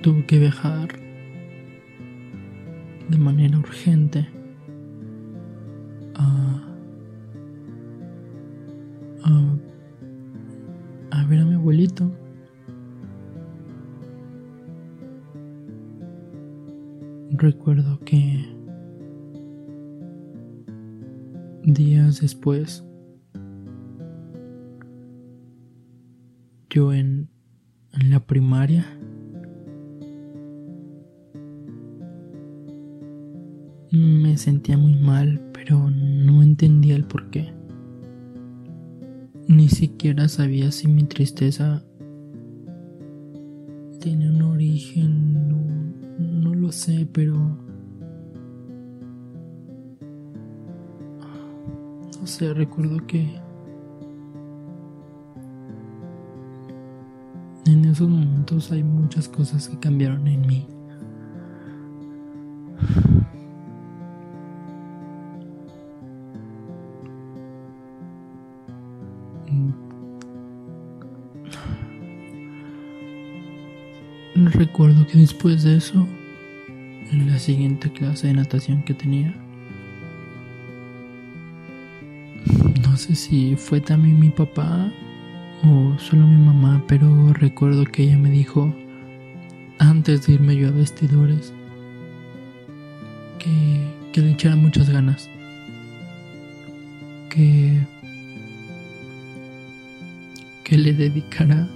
Tuvo 0.00 0.24
que 0.26 0.38
viajar 0.38 0.88
de 3.08 3.18
manera 3.18 3.58
urgente 3.58 4.28
después 22.44 22.84
yo 26.68 26.92
en, 26.92 27.30
en 27.92 28.10
la 28.10 28.20
primaria 28.20 28.84
me 33.90 34.36
sentía 34.36 34.76
muy 34.76 34.94
mal, 34.96 35.40
pero 35.52 35.88
no 35.88 36.42
entendía 36.42 36.96
el 36.96 37.04
por 37.04 37.30
qué. 37.30 37.54
Ni 39.46 39.68
siquiera 39.68 40.28
sabía 40.28 40.72
si 40.72 40.88
mi 40.88 41.04
tristeza 41.04 41.84
que 59.54 59.78
cambiaron 59.78 60.26
en 60.26 60.46
mí. 60.46 60.66
Recuerdo 74.34 75.06
que 75.06 75.18
después 75.18 75.62
de 75.62 75.76
eso, 75.76 76.06
en 77.12 77.28
la 77.28 77.38
siguiente 77.38 77.92
clase 77.92 78.26
de 78.26 78.34
natación 78.34 78.82
que 78.82 78.92
tenía, 78.92 79.32
no 82.82 82.96
sé 82.96 83.14
si 83.14 83.54
fue 83.54 83.80
también 83.80 84.18
mi 84.18 84.30
papá 84.30 84.92
o 85.62 85.96
solo 85.98 86.26
mi 86.26 86.44
mamá, 86.44 86.82
pero 86.88 87.32
recuerdo 87.34 87.84
que 87.84 88.02
ella 88.02 88.18
me 88.18 88.30
dijo, 88.30 88.74
antes 89.78 90.26
de 90.26 90.34
irme 90.34 90.56
yo 90.56 90.68
a 90.68 90.72
vestidores, 90.72 91.52
que, 93.38 94.10
que 94.12 94.20
le 94.20 94.32
echara 94.32 94.56
muchas 94.56 94.90
ganas, 94.90 95.28
que, 97.30 97.80
que 100.64 100.78
le 100.78 100.92
dedicara 100.92 101.68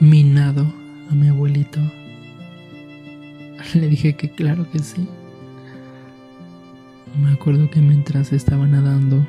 minado 0.00 0.72
a 1.10 1.14
mi 1.14 1.28
abuelito. 1.28 1.80
Le 3.74 3.88
dije 3.88 4.14
que 4.14 4.30
claro 4.30 4.70
que 4.70 4.78
sí. 4.78 5.06
Me 7.22 7.32
acuerdo 7.32 7.70
que 7.70 7.80
mientras 7.80 8.32
estaba 8.32 8.66
nadando, 8.66 9.26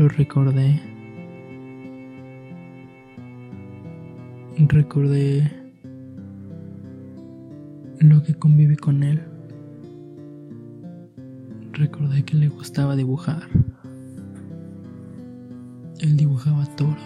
lo 0.00 0.08
recordé. 0.08 0.80
Recordé 4.56 5.50
lo 7.98 8.22
que 8.22 8.32
conviví 8.32 8.76
con 8.76 9.02
él. 9.02 9.22
Recordé 11.72 12.24
que 12.24 12.38
le 12.38 12.48
gustaba 12.48 12.96
dibujar. 12.96 13.42
Él 15.98 16.16
dibujaba 16.16 16.64
toros. 16.76 16.96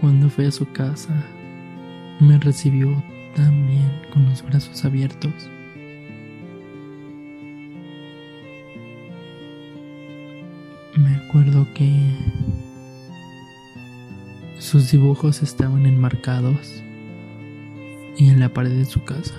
Cuando 0.00 0.28
fui 0.28 0.46
a 0.46 0.50
su 0.50 0.66
casa, 0.72 1.14
me 2.18 2.40
recibió 2.40 2.88
tan 3.36 3.68
bien 3.68 3.92
con 4.12 4.24
los 4.24 4.42
brazos 4.42 4.84
abiertos. 4.84 5.48
Me 11.28 11.42
acuerdo 11.42 11.66
que 11.74 11.92
sus 14.58 14.90
dibujos 14.90 15.42
estaban 15.42 15.84
enmarcados 15.84 16.82
y 18.16 18.30
en 18.30 18.40
la 18.40 18.48
pared 18.48 18.70
de 18.70 18.86
su 18.86 19.04
casa. 19.04 19.34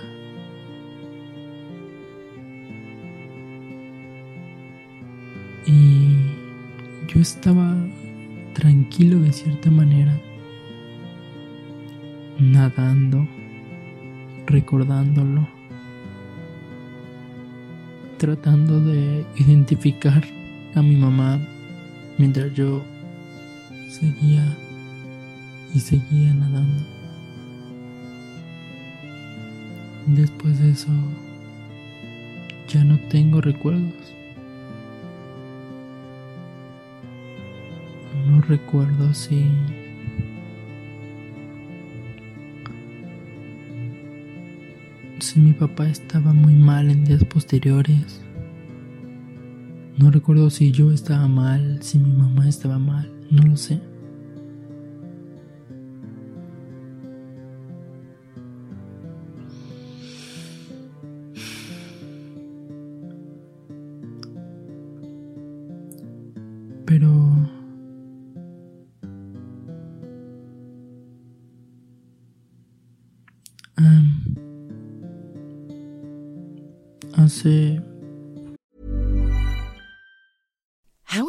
Y 5.65 6.15
yo 7.07 7.21
estaba 7.21 7.75
tranquilo 8.53 9.19
de 9.21 9.33
cierta 9.33 9.71
manera, 9.71 10.15
nadando, 12.37 13.27
recordándolo, 14.45 15.47
tratando 18.19 18.79
de 18.79 19.25
identificar 19.37 20.23
a 20.75 20.83
mi 20.83 20.95
mamá 20.95 21.39
mientras 22.19 22.53
yo 22.53 22.83
seguía 23.89 24.45
y 25.73 25.79
seguía 25.79 26.33
nadando. 26.33 26.83
Después 30.05 30.59
de 30.59 30.71
eso, 30.71 30.91
ya 32.67 32.83
no 32.83 32.99
tengo 33.09 33.41
recuerdos. 33.41 33.93
No 38.27 38.41
recuerdo 38.41 39.13
si... 39.13 39.49
Si 45.19 45.39
mi 45.39 45.53
papá 45.53 45.87
estaba 45.87 46.33
muy 46.33 46.53
mal 46.53 46.89
en 46.89 47.05
días 47.05 47.23
posteriores. 47.23 48.21
No 49.99 50.09
recuerdo 50.11 50.49
si 50.49 50.71
yo 50.71 50.93
estaba 50.93 51.27
mal, 51.27 51.83
si 51.83 51.99
mi 51.99 52.09
mamá 52.13 52.47
estaba 52.47 52.79
mal, 52.79 53.11
no 53.29 53.43
lo 53.43 53.57
sé. 53.57 53.81
Pero 66.85 67.35
hace 77.17 77.88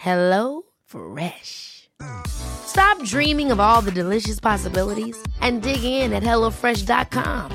Hello 0.00 0.62
Fresh. 0.86 1.90
Stop 2.26 3.04
dreaming 3.04 3.50
of 3.52 3.60
all 3.60 3.82
the 3.82 3.92
delicious 3.92 4.40
possibilities 4.40 5.14
and 5.42 5.60
dig 5.60 5.84
in 5.84 6.14
at 6.14 6.22
HelloFresh.com. 6.22 7.52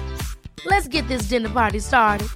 Let's 0.68 0.88
get 0.88 1.08
this 1.08 1.24
dinner 1.24 1.50
party 1.50 1.80
started. 1.80 2.28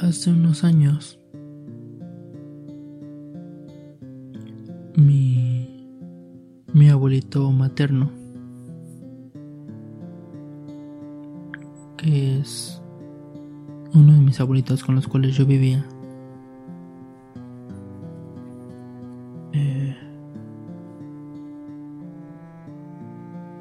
Hace 0.00 0.30
unos 0.30 0.64
años, 0.64 1.18
mi, 4.96 5.59
mi 6.72 6.88
abuelito 6.88 7.50
materno, 7.50 8.10
que 11.96 12.38
es 12.38 12.80
uno 13.94 14.12
de 14.12 14.20
mis 14.20 14.40
abuelitos 14.40 14.84
con 14.84 14.94
los 14.94 15.08
cuales 15.08 15.36
yo 15.36 15.44
vivía, 15.46 15.84
eh, 19.52 19.96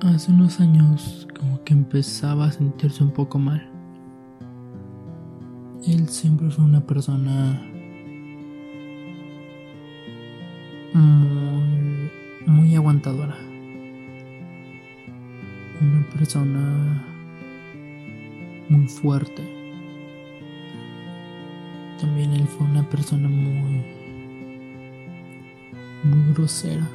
hace 0.01 0.31
unos 0.31 0.59
años 0.59 1.27
como 1.39 1.63
que 1.63 1.73
empezaba 1.73 2.45
a 2.45 2.51
sentirse 2.51 3.03
un 3.03 3.11
poco 3.11 3.39
mal. 3.39 3.67
Él 5.87 6.07
siempre 6.09 6.51
fue 6.51 6.63
una 6.65 6.85
persona 6.85 7.59
aguantadora. 12.79 13.37
Una 15.81 16.05
persona 16.09 17.03
muy 18.69 18.87
fuerte. 18.87 19.43
También 21.99 22.31
él 22.33 22.47
fue 22.47 22.65
una 22.67 22.83
persona 22.89 23.27
muy, 23.29 23.85
muy 26.03 26.33
grosera. 26.33 26.87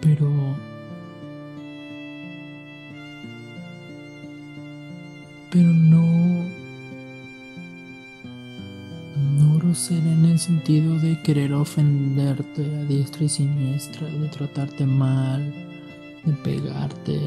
Pero 0.00 0.30
sentido 10.42 10.98
de 10.98 11.22
querer 11.22 11.52
ofenderte 11.52 12.64
a 12.64 12.84
diestra 12.84 13.24
y 13.24 13.28
siniestra, 13.28 14.08
de 14.08 14.28
tratarte 14.28 14.84
mal, 14.84 15.54
de 16.24 16.32
pegarte. 16.42 17.20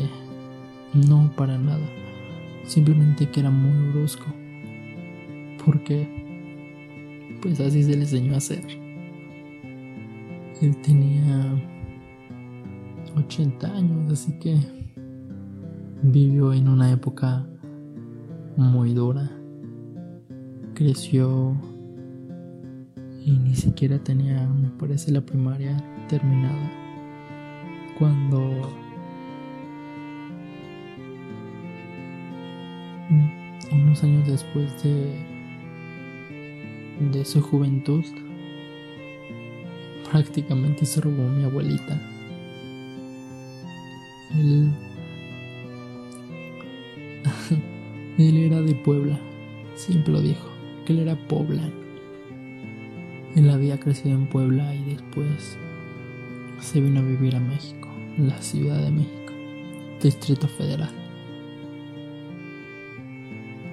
No, 0.94 1.32
para 1.38 1.58
nada. 1.58 1.86
Simplemente 2.66 3.30
que 3.30 3.40
era 3.40 3.50
muy 3.50 3.92
brusco. 3.94 4.26
Porque, 5.66 6.08
pues 7.42 7.60
así 7.62 7.84
se 7.84 7.92
le 7.92 8.02
enseñó 8.02 8.34
a 8.34 8.38
hacer. 8.38 8.66
Él 10.62 10.76
tenía 10.82 11.56
80 13.16 13.68
años, 13.68 14.12
así 14.12 14.38
que 14.40 14.58
vivió 16.04 16.52
en 16.54 16.68
una 16.68 16.92
época 16.92 17.48
muy 18.58 18.94
dura. 18.94 19.32
Creció 20.74 21.56
y 23.26 23.32
ni 23.32 23.56
siquiera 23.56 23.98
tenía, 23.98 24.48
me 24.48 24.70
parece, 24.70 25.12
la 25.12 25.22
primaria 25.22 25.76
terminada. 26.08 26.72
Cuando 27.98 28.72
unos 33.72 34.04
años 34.04 34.28
después 34.28 34.84
de 34.84 35.36
de 37.12 37.26
su 37.26 37.42
juventud 37.42 38.04
prácticamente 40.10 40.86
se 40.86 41.02
robó 41.02 41.28
mi 41.28 41.44
abuelita. 41.44 42.00
Él 44.36 44.72
él 48.20 48.38
era 48.38 48.62
de 48.62 48.76
Puebla, 48.76 49.20
siempre 49.74 50.14
lo 50.14 50.22
dijo, 50.22 50.48
que 50.86 50.94
él 50.94 51.00
era 51.00 51.16
poblano. 51.28 51.85
Él 53.36 53.50
había 53.50 53.78
crecido 53.78 54.16
en 54.16 54.28
Puebla 54.28 54.74
y 54.74 54.84
después 54.86 55.58
se 56.62 56.80
vino 56.80 57.02
a 57.02 57.04
vivir 57.04 57.36
a 57.36 57.40
México, 57.40 57.90
la 58.18 58.42
Ciudad 58.42 58.82
de 58.82 58.92
México, 58.92 59.34
Distrito 60.02 60.48
Federal. 60.48 60.90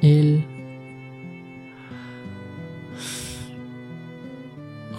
Él, 0.03 0.43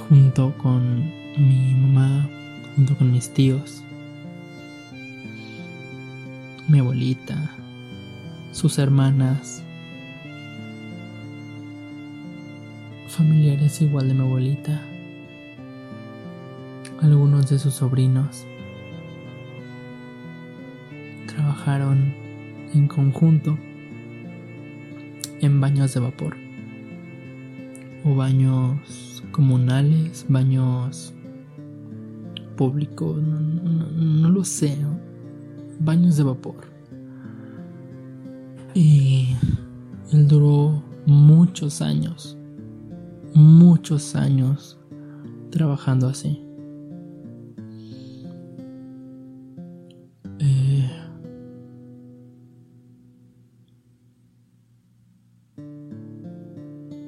junto 0.07 0.57
con 0.59 1.11
mi 1.37 1.73
mamá, 1.73 2.29
junto 2.75 2.95
con 2.97 3.11
mis 3.11 3.33
tíos, 3.33 3.83
mi 6.69 6.79
abuelita, 6.79 7.51
sus 8.53 8.79
hermanas, 8.79 9.61
igual 13.81 14.07
de 14.07 14.13
mi 14.13 14.21
abuelita, 14.21 14.81
algunos 17.01 17.49
de 17.49 17.59
sus 17.59 17.73
sobrinos 17.73 18.45
trabajaron 21.27 22.13
en 22.73 22.87
conjunto 22.87 23.57
en 25.41 25.59
baños 25.59 25.93
de 25.93 25.99
vapor 25.99 26.37
o 28.05 28.15
baños 28.15 29.23
comunales, 29.31 30.25
baños 30.29 31.13
públicos, 32.55 33.21
no 33.21 34.29
lo 34.29 34.43
sé, 34.43 34.77
baños 35.79 36.17
de 36.17 36.23
vapor. 36.23 36.55
Y 38.73 39.35
él 40.11 40.27
duró 40.27 40.83
muchos 41.05 41.81
años, 41.81 42.37
muchos 43.33 44.15
años 44.15 44.79
trabajando 45.49 46.07
así. 46.07 46.41
Eh, 50.39 50.89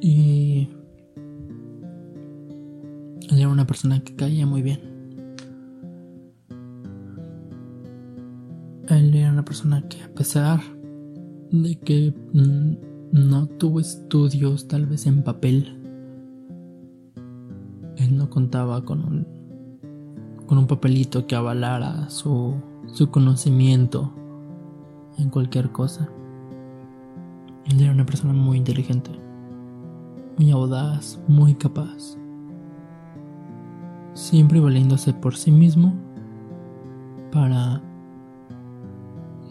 y 0.01 0.69
él 3.29 3.39
era 3.39 3.49
una 3.49 3.65
persona 3.67 3.99
que 4.03 4.15
caía 4.15 4.45
muy 4.45 4.61
bien. 4.61 4.95
persona 9.45 9.87
que 9.87 10.03
a 10.03 10.09
pesar 10.09 10.59
de 11.51 11.79
que 11.79 12.13
mm, 12.33 12.73
no 13.13 13.47
tuvo 13.47 13.79
estudios 13.79 14.67
tal 14.67 14.87
vez 14.87 15.05
en 15.05 15.23
papel, 15.23 15.79
él 15.83 15.84
contaba 18.35 18.83
con 18.83 18.99
un, 18.99 19.27
con 20.45 20.57
un 20.57 20.67
papelito 20.67 21.25
que 21.25 21.37
avalara 21.37 22.09
su, 22.09 22.53
su 22.87 23.09
conocimiento 23.09 24.11
en 25.17 25.29
cualquier 25.29 25.71
cosa. 25.71 26.09
Él 27.63 27.81
era 27.81 27.93
una 27.93 28.05
persona 28.05 28.33
muy 28.33 28.57
inteligente, 28.57 29.09
muy 30.37 30.51
audaz, 30.51 31.17
muy 31.29 31.55
capaz, 31.55 32.17
siempre 34.13 34.59
valiéndose 34.59 35.13
por 35.13 35.37
sí 35.37 35.49
mismo 35.49 35.93
para 37.31 37.81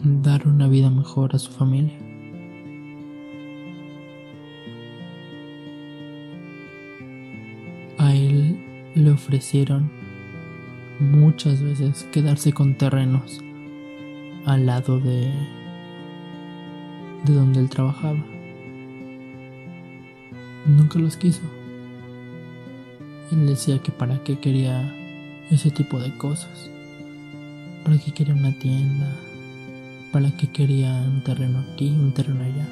dar 0.03 0.47
una 0.47 0.67
vida 0.67 0.91
mejor 0.91 1.33
a 1.33 1.39
su 1.39 1.51
familia. 1.51 2.04
Le 8.95 9.11
ofrecieron 9.11 9.91
muchas 10.99 11.61
veces 11.61 12.07
quedarse 12.11 12.53
con 12.53 12.75
terrenos 12.75 13.41
al 14.45 14.65
lado 14.65 14.99
de 14.99 15.31
de 17.25 17.33
donde 17.33 17.59
él 17.59 17.69
trabajaba. 17.69 18.23
Nunca 20.65 20.99
los 20.99 21.17
quiso. 21.17 21.41
Él 23.31 23.47
decía 23.47 23.79
que 23.79 23.91
para 23.91 24.23
qué 24.23 24.39
quería 24.39 24.93
ese 25.49 25.71
tipo 25.71 25.99
de 25.99 26.15
cosas. 26.17 26.69
Para 27.83 27.97
qué 27.97 28.11
quería 28.11 28.33
una 28.33 28.57
tienda. 28.57 29.11
Para 30.11 30.31
qué 30.37 30.47
quería 30.47 30.93
un 30.93 31.23
terreno 31.23 31.63
aquí, 31.73 31.89
un 31.89 32.13
terreno 32.13 32.43
allá. 32.43 32.67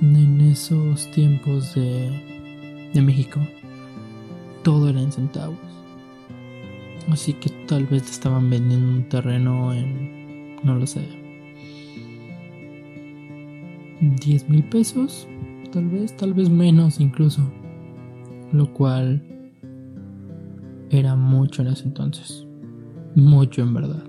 En 0.00 0.40
esos 0.42 1.10
tiempos 1.10 1.74
de, 1.74 2.27
de 2.94 3.02
México, 3.02 3.40
todo 4.62 4.88
era 4.88 5.00
en 5.00 5.12
centavos. 5.12 5.58
Así 7.10 7.32
que 7.32 7.50
tal 7.66 7.86
vez 7.86 8.10
estaban 8.10 8.50
vendiendo 8.50 8.86
un 8.86 9.08
terreno 9.08 9.72
en, 9.72 10.56
no 10.62 10.74
lo 10.74 10.86
sé, 10.86 11.02
10 14.00 14.48
mil 14.48 14.62
pesos, 14.64 15.26
tal 15.72 15.88
vez, 15.88 16.16
tal 16.16 16.34
vez 16.34 16.50
menos 16.50 17.00
incluso, 17.00 17.42
lo 18.52 18.72
cual 18.72 19.22
era 20.90 21.16
mucho 21.16 21.62
en 21.62 21.68
ese 21.68 21.84
entonces, 21.84 22.46
mucho 23.14 23.62
en 23.62 23.74
verdad. 23.74 24.04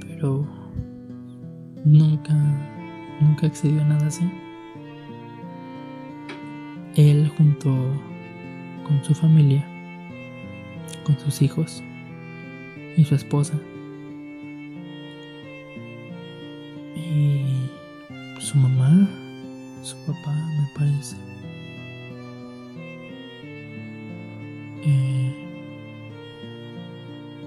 Pero 0.00 0.46
nunca, 1.84 2.34
nunca 3.20 3.46
accedió 3.46 3.82
a 3.82 3.84
nada 3.84 4.06
así. 4.06 4.24
Él 6.96 7.28
junto 7.36 7.70
con 8.84 9.04
su 9.04 9.14
familia, 9.14 9.64
con 11.04 11.18
sus 11.18 11.42
hijos 11.42 11.82
y 12.96 13.04
su 13.04 13.14
esposa, 13.14 13.54
y 16.96 17.70
su 18.40 18.58
mamá, 18.58 19.08
su 19.82 19.96
papá, 20.06 20.34
me 20.34 20.68
parece. 20.74 21.16
Eh, 24.84 25.34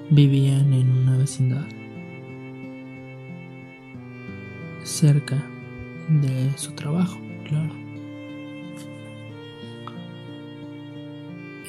vivían 0.10 0.74
en 0.74 0.89
una 0.92 1.18
vecindad 1.18 1.66
cerca 4.84 5.42
de 6.10 6.52
su 6.58 6.72
trabajo, 6.74 7.18
claro. 7.46 7.81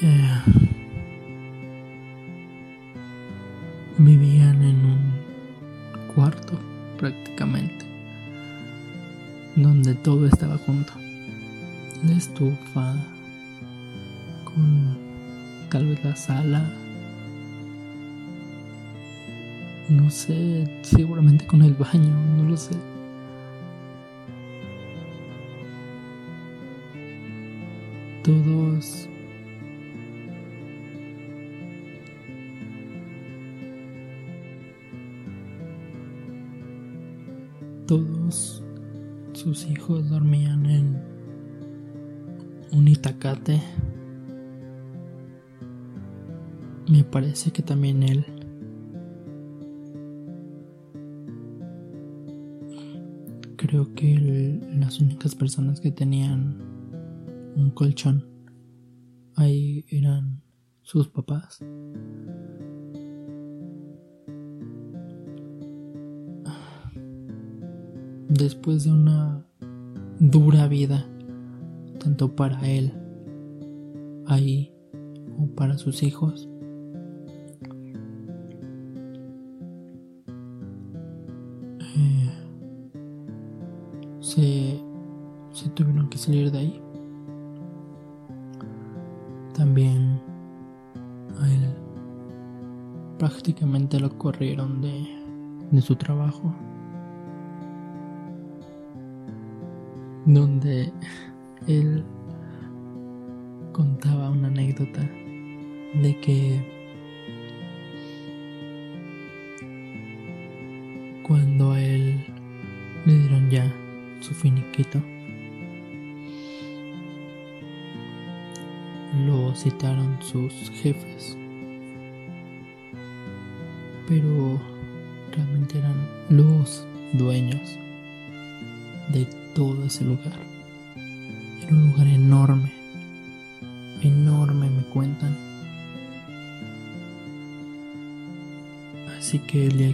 Eh, 0.01 0.41
vivían 3.97 4.61
en 4.63 4.85
un 4.85 5.13
cuarto 6.13 6.59
prácticamente, 6.97 7.85
donde 9.55 9.93
todo 9.95 10.25
estaba 10.27 10.57
junto. 10.57 10.93
La 12.03 12.17
estufa, 12.17 12.95
con 14.43 14.97
tal 15.69 15.87
vez 15.87 16.03
la 16.03 16.15
sala, 16.15 16.69
no 19.89 20.09
sé, 20.09 20.79
seguramente 20.81 21.45
con 21.45 21.61
el 21.61 21.73
baño, 21.73 22.15
no 22.37 22.49
lo 22.49 22.57
sé. 22.57 22.75
Todos 28.23 28.62
sus 39.53 39.69
hijos 39.69 40.09
dormían 40.09 40.65
en 40.65 40.99
un 42.71 42.87
itacate. 42.87 43.61
Me 46.89 47.03
parece 47.03 47.51
que 47.51 47.61
también 47.61 48.01
él. 48.01 48.25
Creo 53.57 53.93
que 53.93 54.59
las 54.75 54.99
únicas 54.99 55.35
personas 55.35 55.79
que 55.79 55.91
tenían 55.91 56.57
un 57.55 57.69
colchón 57.69 58.25
ahí 59.35 59.85
eran 59.89 60.41
sus 60.81 61.07
papás. 61.09 61.63
después 68.33 68.83
de 68.83 68.91
una 68.91 69.32
dura 70.31 70.69
vida, 70.69 71.05
tanto 71.99 72.33
para 72.33 72.65
él 72.65 72.93
ahí 74.25 74.71
o 75.37 75.47
para 75.47 75.77
sus 75.77 76.01
hijos. 76.01 76.47
Eh, 81.97 82.31
se, 84.21 84.79
se 85.51 85.69
tuvieron 85.71 86.09
que 86.09 86.17
salir 86.17 86.51
de 86.51 86.57
ahí. 86.57 86.81
También 89.53 90.21
a 91.37 91.51
él 91.51 91.75
prácticamente 93.19 93.99
lo 93.99 94.17
corrieron 94.17 94.81
de, 94.81 95.05
de 95.69 95.81
su 95.81 95.97
trabajo. 95.97 96.55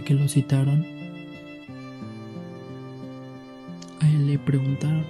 Que 0.02 0.14
lo 0.14 0.28
citaron, 0.28 0.84
a 4.00 4.08
él 4.08 4.26
le 4.26 4.38
preguntaron 4.38 5.04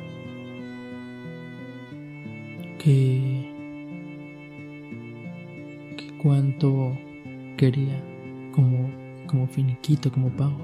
que, 2.79 3.51
que 5.97 6.19
cuánto 6.19 6.97
quería 7.57 8.03
como, 8.53 8.91
como 9.27 9.47
finiquito, 9.47 10.11
como 10.11 10.31
pago. 10.31 10.57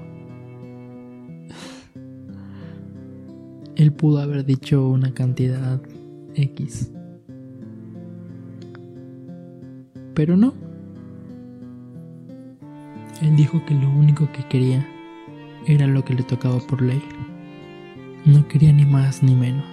Él 3.75 3.93
pudo 3.93 4.19
haber 4.19 4.45
dicho 4.45 4.89
una 4.89 5.13
cantidad 5.13 5.79
X. 6.33 6.91
Pero 10.15 10.35
no. 10.35 10.66
Él 13.27 13.35
dijo 13.35 13.65
que 13.65 13.73
lo 13.73 13.89
único 13.89 14.31
que 14.31 14.41
quería 14.43 14.87
era 15.65 15.85
lo 15.85 16.05
que 16.05 16.13
le 16.13 16.23
tocaba 16.23 16.59
por 16.59 16.81
ley. 16.81 17.03
No 18.23 18.47
quería 18.47 18.71
ni 18.71 18.85
más 18.85 19.21
ni 19.21 19.35
menos. 19.35 19.65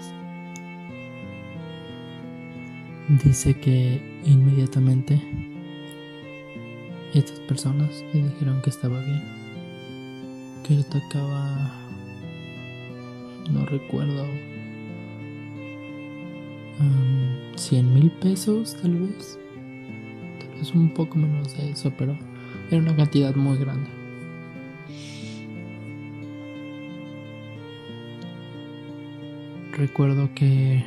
Dice 3.24 3.54
que 3.54 4.02
inmediatamente 4.24 5.22
estas 7.12 7.38
personas 7.40 8.04
le 8.12 8.24
dijeron 8.24 8.60
que 8.60 8.70
estaba 8.70 8.98
bien, 8.98 9.22
que 10.66 10.74
le 10.74 10.82
tocaba, 10.82 11.72
no 13.52 13.64
recuerdo, 13.66 14.26
100 17.54 17.94
mil 17.94 18.10
pesos 18.10 18.76
tal 18.82 18.96
vez, 18.96 19.38
tal 20.40 20.58
vez 20.58 20.74
un 20.74 20.88
poco 20.88 21.18
menos 21.18 21.56
de 21.56 21.70
eso, 21.70 21.92
pero 21.96 22.18
era 22.74 22.82
una 22.82 22.96
cantidad 22.96 23.34
muy 23.36 23.56
grande. 23.58 23.88
Recuerdo 29.72 30.28
que 30.34 30.84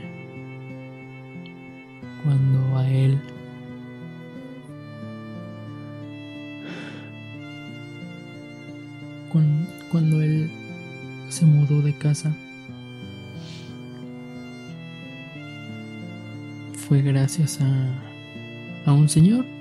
cuando 2.24 2.78
a 2.78 2.90
él 2.90 3.20
cuando, 9.92 10.22
él 10.22 10.50
se 11.30 11.46
mudó 11.46 11.82
de 11.82 11.94
casa 11.94 12.36
fue 16.74 17.02
gracias 17.02 17.62
a, 17.62 18.90
a 18.90 18.94
un 18.94 19.08
señor 19.08 19.57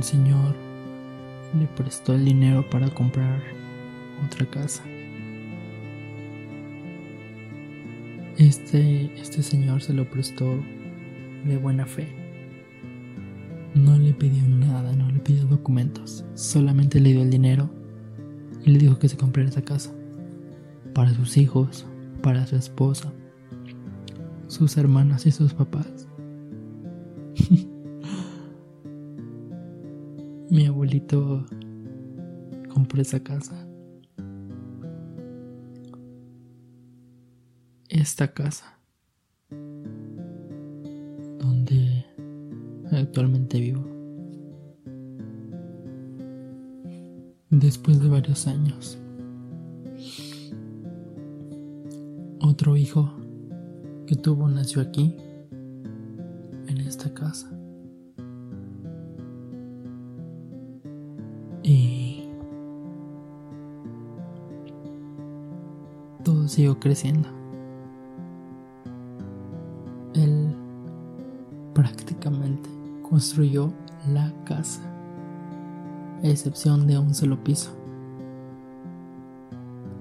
un 0.00 0.04
señor 0.04 0.54
le 1.58 1.66
prestó 1.66 2.14
el 2.14 2.24
dinero 2.24 2.64
para 2.70 2.88
comprar 2.88 3.42
otra 4.24 4.46
casa. 4.46 4.82
Este, 8.38 9.12
este 9.20 9.42
señor 9.42 9.82
se 9.82 9.92
lo 9.92 10.08
prestó 10.08 10.58
de 11.44 11.58
buena 11.58 11.84
fe. 11.84 12.08
No 13.74 13.98
le 13.98 14.14
pidió 14.14 14.48
nada, 14.48 14.96
no 14.96 15.10
le 15.10 15.20
pidió 15.20 15.44
documentos. 15.44 16.24
Solamente 16.32 16.98
le 16.98 17.12
dio 17.12 17.20
el 17.20 17.28
dinero 17.28 17.68
y 18.64 18.70
le 18.70 18.78
dijo 18.78 18.98
que 18.98 19.10
se 19.10 19.18
comprara 19.18 19.50
esa 19.50 19.60
casa. 19.60 19.92
Para 20.94 21.12
sus 21.12 21.36
hijos, 21.36 21.84
para 22.22 22.46
su 22.46 22.56
esposa, 22.56 23.12
sus 24.46 24.78
hermanas 24.78 25.26
y 25.26 25.30
sus 25.30 25.52
papás. 25.52 26.08
mi 31.10 31.16
abuelito 31.16 31.46
compró 32.72 33.02
esa 33.02 33.20
casa. 33.20 33.66
Esta 37.88 38.28
casa. 38.28 38.78
Donde 41.38 42.04
actualmente 42.92 43.60
vivo. 43.60 43.84
Después 47.50 48.00
de 48.00 48.08
varios 48.08 48.46
años. 48.46 48.98
Otro 52.42 52.76
hijo 52.76 53.12
que 54.06 54.16
tuvo 54.16 54.48
nació 54.48 54.82
aquí, 54.82 55.14
en 56.66 56.78
esta 56.78 57.12
casa. 57.12 57.59
Siguió 66.50 66.80
creciendo. 66.80 67.28
Él 70.14 70.52
prácticamente 71.74 72.68
construyó 73.08 73.72
la 74.12 74.32
casa, 74.44 74.82
a 76.22 76.26
excepción 76.26 76.88
de 76.88 76.98
un 76.98 77.14
solo 77.14 77.42
piso. 77.44 77.70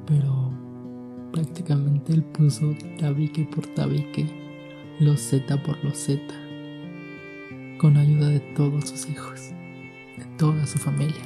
Pero 0.08 0.52
prácticamente 1.32 2.14
él 2.14 2.24
puso 2.24 2.74
tabique 2.98 3.48
por 3.54 3.68
tabique, 3.68 4.28
los 5.00 5.22
Z 5.22 5.56
por 5.62 5.82
los 5.84 5.98
Z, 5.98 6.20
con 7.78 7.96
ayuda 7.96 8.28
de 8.28 8.40
todos 8.56 8.90
sus 8.90 9.08
hijos, 9.08 9.52
de 10.18 10.26
toda 10.38 10.66
su 10.66 10.80
familia. 10.80 11.22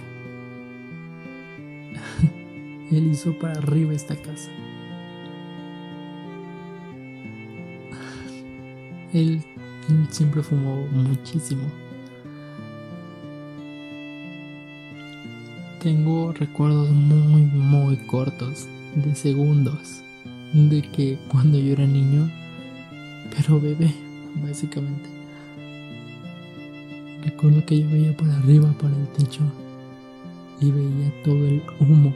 él 2.92 3.08
hizo 3.08 3.40
para 3.40 3.54
arriba 3.54 3.94
esta 3.94 4.18
casa. 4.18 4.52
Él, 9.14 9.44
siempre 10.10 10.42
fumó 10.42 10.88
muchísimo. 10.88 11.64
Tengo 15.82 16.32
recuerdos 16.32 16.90
muy, 16.90 17.42
muy 17.42 17.98
cortos, 18.08 18.68
de 18.96 19.14
segundos, 19.16 20.04
de 20.54 20.82
que 20.82 21.20
cuando 21.30 21.60
yo 21.60 21.74
era 21.74 21.86
niño, 21.86 22.30
pero 23.36 23.60
bebé, 23.60 23.94
básicamente. 24.44 25.10
Recuerdo 27.24 27.66
que 27.66 27.82
yo 27.82 27.90
veía 27.90 28.16
por 28.16 28.30
arriba, 28.30 28.74
para 28.80 28.96
el 28.96 29.08
techo, 29.10 29.42
y 30.60 30.72
veía 30.72 31.14
todo 31.24 31.48
el 31.48 31.62
humo 31.80 32.14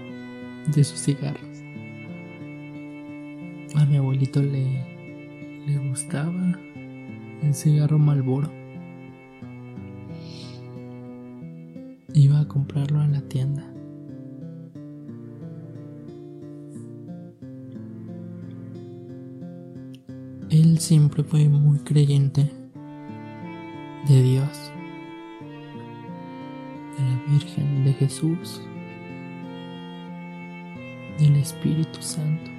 de 0.73 0.83
sus 0.83 0.99
cigarros. 0.99 1.41
A 3.75 3.85
mi 3.85 3.97
abuelito 3.97 4.41
le, 4.41 4.65
le 5.67 5.77
gustaba 5.89 6.57
el 7.43 7.53
cigarro 7.53 7.99
Malboro. 7.99 8.51
Iba 12.13 12.41
a 12.41 12.47
comprarlo 12.47 12.99
a 12.99 13.07
la 13.07 13.21
tienda. 13.21 13.63
Él 20.49 20.79
siempre 20.79 21.23
fue 21.23 21.47
muy 21.49 21.79
creyente 21.79 22.49
de 24.07 24.23
Dios, 24.23 24.71
de 26.97 27.03
la 27.03 27.33
Virgen, 27.33 27.83
de 27.83 27.93
Jesús, 27.93 28.61
del 31.19 31.35
Espíritu 31.35 32.01
Santo. 32.01 32.56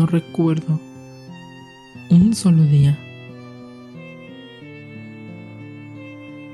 No 0.00 0.06
recuerdo 0.06 0.80
un 2.08 2.34
solo 2.34 2.62
día 2.62 2.98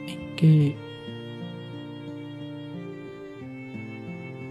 en 0.09 0.35
que 0.35 0.75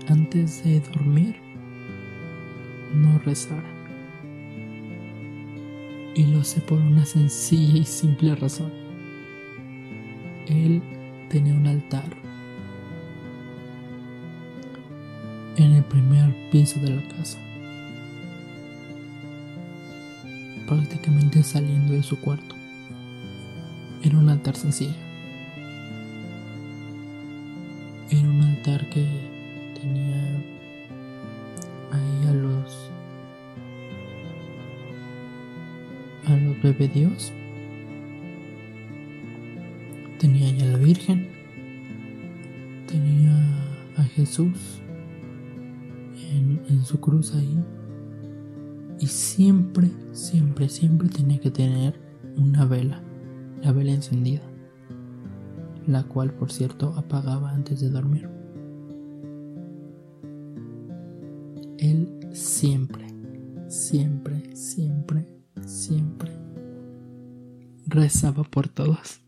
antes 0.07 0.63
de 0.63 0.79
dormir 0.79 1.35
no 2.93 3.19
rezara. 3.19 3.69
Y 6.15 6.27
lo 6.27 6.41
sé 6.45 6.61
por 6.61 6.79
una 6.79 7.05
sencilla 7.05 7.79
y 7.79 7.83
simple 7.83 8.33
razón. 8.33 8.71
Él 10.47 10.81
tenía 11.27 11.53
un 11.53 11.67
altar 11.67 12.15
en 15.57 15.73
el 15.73 15.83
primer 15.83 16.33
piso 16.49 16.79
de 16.79 16.91
la 16.91 17.05
casa, 17.09 17.39
saliendo 21.45 21.93
de 21.93 22.03
su 22.03 22.19
cuarto. 22.19 22.55
Era 24.03 24.17
un 24.17 24.29
altar 24.29 24.55
sencillo. 24.55 24.95
Era 28.09 28.27
un 28.27 28.41
altar 28.41 28.89
que 28.89 29.05
tenía 29.79 30.43
ahí 31.91 32.27
a 32.27 32.33
los 32.33 32.91
a 36.27 36.35
los 36.35 36.61
bebé 36.61 36.87
Dios. 36.87 37.31
Tenía 40.19 40.49
ya 40.51 40.65
a 40.65 40.69
la 40.69 40.77
Virgen. 40.77 41.29
Tenía 42.87 43.35
a 43.97 44.03
Jesús 44.03 44.81
en, 46.69 46.85
su 46.85 46.99
cruz 46.99 47.33
ahí. 47.35 47.63
Y 48.99 49.07
siempre, 49.07 49.91
siempre, 50.11 50.69
siempre 50.69 51.09
tenía 51.09 51.39
que 51.39 51.51
tener 51.51 51.99
una 52.37 52.65
vela, 52.65 53.01
la 53.61 53.71
vela 53.71 53.91
encendida, 53.91 54.43
la 55.85 56.03
cual 56.03 56.33
por 56.33 56.51
cierto 56.51 56.93
apagaba 56.95 57.51
antes 57.51 57.81
de 57.81 57.89
dormir. 57.89 58.29
Él 61.77 62.09
siempre, 62.31 63.05
siempre, 63.67 64.55
siempre, 64.55 65.27
siempre 65.65 66.31
rezaba 67.87 68.43
por 68.43 68.67
todos. 68.67 69.21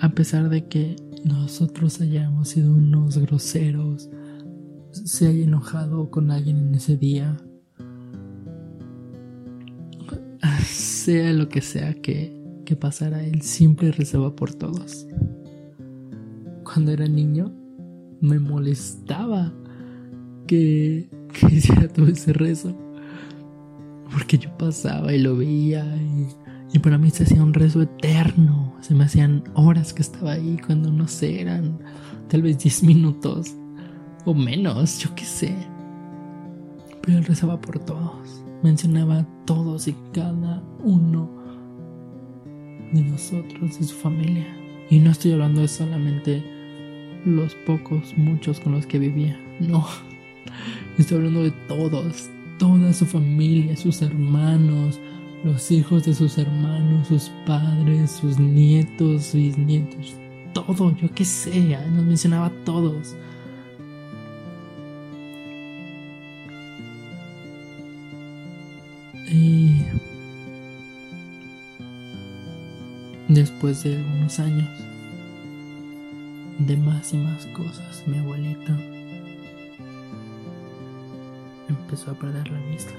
A 0.00 0.10
pesar 0.10 0.48
de 0.48 0.68
que 0.68 0.96
nosotros 1.24 2.00
hayamos 2.00 2.48
sido 2.48 2.72
unos 2.72 3.18
groseros, 3.18 4.10
se 4.92 5.26
haya 5.26 5.44
enojado 5.44 6.10
con 6.10 6.30
alguien 6.30 6.58
en 6.58 6.74
ese 6.74 6.96
día, 6.96 7.36
sea 11.04 11.34
lo 11.34 11.50
que 11.50 11.60
sea 11.60 11.92
que, 11.92 12.32
que 12.64 12.76
pasara, 12.76 13.22
él 13.22 13.42
siempre 13.42 13.92
rezaba 13.92 14.34
por 14.34 14.54
todos. 14.54 15.06
Cuando 16.64 16.92
era 16.92 17.06
niño, 17.06 17.52
me 18.22 18.38
molestaba 18.38 19.52
que, 20.46 21.10
que 21.32 21.46
hiciera 21.54 21.88
todo 21.88 22.06
ese 22.06 22.32
rezo. 22.32 22.74
Porque 24.10 24.38
yo 24.38 24.56
pasaba 24.56 25.12
y 25.12 25.20
lo 25.20 25.36
veía 25.36 25.84
y, 25.96 26.28
y, 26.72 26.78
para 26.78 26.96
mí 26.96 27.10
se 27.10 27.24
hacía 27.24 27.42
un 27.42 27.52
rezo 27.52 27.82
eterno. 27.82 28.74
Se 28.80 28.94
me 28.94 29.04
hacían 29.04 29.44
horas 29.52 29.92
que 29.92 30.00
estaba 30.00 30.32
ahí 30.32 30.56
cuando 30.66 30.90
no 30.90 31.06
sé, 31.06 31.42
eran 31.42 31.80
tal 32.28 32.40
vez 32.40 32.58
10 32.58 32.82
minutos 32.84 33.54
o 34.24 34.32
menos, 34.32 35.00
yo 35.00 35.14
qué 35.14 35.26
sé. 35.26 35.54
Pero 37.02 37.18
él 37.18 37.24
rezaba 37.24 37.60
por 37.60 37.78
todos. 37.78 38.43
Mencionaba 38.64 39.26
todos 39.44 39.86
y 39.88 39.94
cada 40.12 40.62
uno 40.82 41.30
de 42.92 43.02
nosotros, 43.02 43.78
de 43.78 43.84
su 43.84 43.94
familia. 43.94 44.46
Y 44.88 44.98
no 44.98 45.10
estoy 45.10 45.32
hablando 45.32 45.60
de 45.60 45.68
solamente 45.68 46.42
los 47.26 47.54
pocos, 47.66 48.16
muchos 48.16 48.60
con 48.60 48.72
los 48.72 48.86
que 48.86 48.98
vivía. 48.98 49.38
No, 49.60 49.86
estoy 50.98 51.18
hablando 51.18 51.42
de 51.42 51.50
todos, 51.68 52.30
toda 52.58 52.92
su 52.94 53.04
familia, 53.04 53.76
sus 53.76 54.00
hermanos, 54.00 54.98
los 55.44 55.70
hijos 55.70 56.04
de 56.04 56.14
sus 56.14 56.38
hermanos, 56.38 57.08
sus 57.08 57.30
padres, 57.46 58.12
sus 58.12 58.38
nietos, 58.40 59.24
sus 59.24 59.58
todo, 60.54 60.96
yo 60.96 61.12
qué 61.14 61.26
sé, 61.26 61.76
nos 61.92 62.04
mencionaba 62.04 62.46
a 62.46 62.64
todos. 62.64 63.14
Y 69.34 69.82
después 73.28 73.82
de 73.82 73.96
algunos 73.96 74.38
años, 74.38 74.68
de 76.60 76.76
más 76.76 77.12
y 77.12 77.16
más 77.16 77.44
cosas, 77.46 78.04
mi 78.06 78.18
abuelita 78.18 78.78
empezó 81.68 82.12
a 82.12 82.14
perder 82.14 82.48
la 82.48 82.60
vista. 82.66 82.92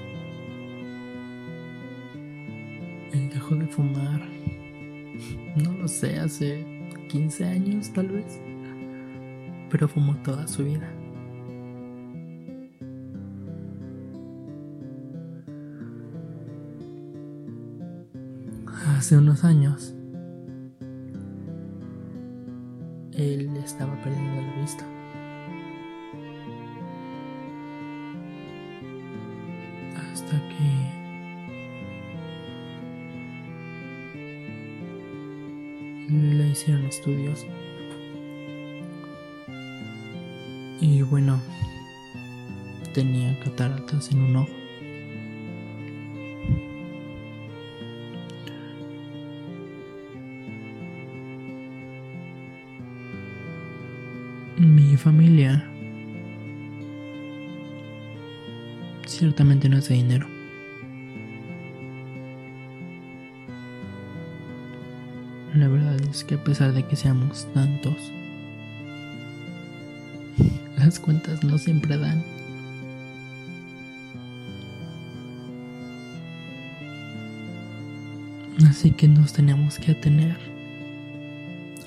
Él 3.14 3.30
dejó 3.32 3.54
de 3.54 3.66
fumar, 3.68 4.28
no 5.56 5.72
lo 5.72 5.88
sé, 5.88 6.18
hace 6.18 6.66
15 7.08 7.46
años 7.46 7.90
tal 7.94 8.08
vez, 8.08 8.38
pero 9.70 9.88
fumó 9.88 10.14
toda 10.16 10.46
su 10.46 10.64
vida. 10.64 10.95
Hace 19.06 19.18
unos 19.18 19.44
años, 19.44 19.94
él 23.12 23.56
estaba 23.58 23.94
perdiendo 24.02 24.42
la 24.42 24.60
vista. 24.60 24.84
Hasta 29.94 30.42
que 30.48 30.90
le 36.12 36.48
hicieron 36.48 36.84
estudios. 36.86 37.46
Y 40.80 41.02
bueno, 41.02 41.40
tenía 42.92 43.38
cataratas 43.38 44.10
en 44.10 44.18
un 44.22 44.36
ojo. 44.38 44.65
Familia 55.06 55.64
ciertamente 59.06 59.68
no 59.68 59.78
es 59.78 59.88
de 59.88 59.94
dinero. 59.94 60.26
La 65.54 65.68
verdad 65.68 66.00
es 66.10 66.24
que 66.24 66.34
a 66.34 66.42
pesar 66.42 66.72
de 66.72 66.82
que 66.82 66.96
seamos 66.96 67.46
tantos, 67.54 67.94
las 70.76 70.98
cuentas 70.98 71.44
no 71.44 71.56
siempre 71.56 71.96
dan. 71.98 72.24
Así 78.68 78.90
que 78.90 79.06
nos 79.06 79.32
teníamos 79.32 79.78
que 79.78 79.92
atener 79.92 80.36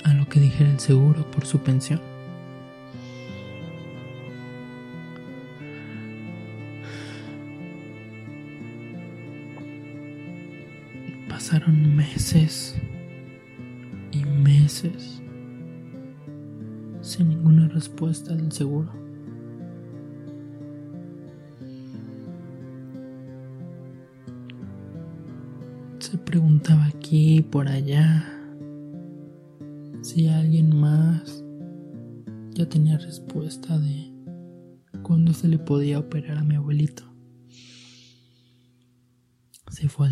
a 0.06 0.14
lo 0.14 0.26
que 0.30 0.40
dijera 0.40 0.70
el 0.72 0.80
seguro 0.80 1.30
por 1.32 1.46
su 1.46 1.60
pensión. 1.60 2.09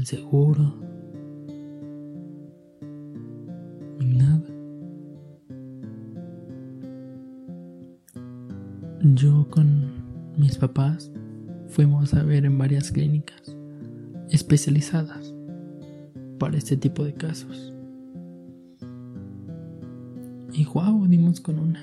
Seguro. 0.08 0.74
Nada. 4.00 4.42
Yo 9.02 9.46
con 9.50 9.92
mis 10.38 10.58
papás 10.58 11.12
fuimos 11.68 12.14
a 12.14 12.24
ver 12.24 12.46
en 12.46 12.58
varias 12.58 12.90
clínicas 12.90 13.54
especializadas 14.30 15.36
para 16.40 16.56
este 16.58 16.78
tipo 16.78 17.04
de 17.04 17.14
casos. 17.14 17.74
Y 20.54 20.64
guau, 20.64 21.06
dimos 21.08 21.42
con 21.42 21.60
una. 21.60 21.82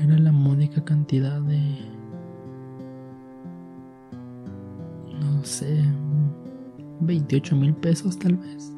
Era 0.00 0.16
la 0.16 0.30
módica 0.30 0.84
cantidad 0.84 1.42
28 7.30 7.56
mil 7.56 7.74
pesos 7.74 8.18
tal 8.18 8.36
vez. 8.36 8.72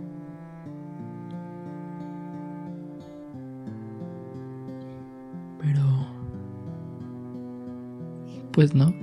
Pero... 5.58 5.82
Pues 8.52 8.74
no. 8.74 8.94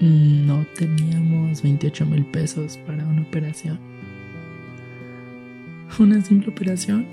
No 0.00 0.66
teníamos 0.76 1.62
28 1.62 2.06
mil 2.06 2.24
pesos 2.26 2.78
para 2.86 3.06
una 3.06 3.22
operación. 3.22 3.78
Una 5.98 6.22
simple 6.22 6.48
operación. 6.48 7.06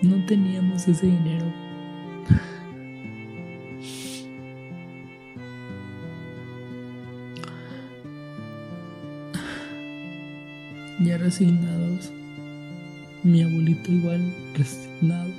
No 0.00 0.24
teníamos 0.24 0.88
ese 0.88 1.06
dinero. 1.06 1.65
Resignados. 11.18 12.12
Mi 13.22 13.42
abuelito 13.42 13.90
igual 13.90 14.34
resignado. 14.54 15.30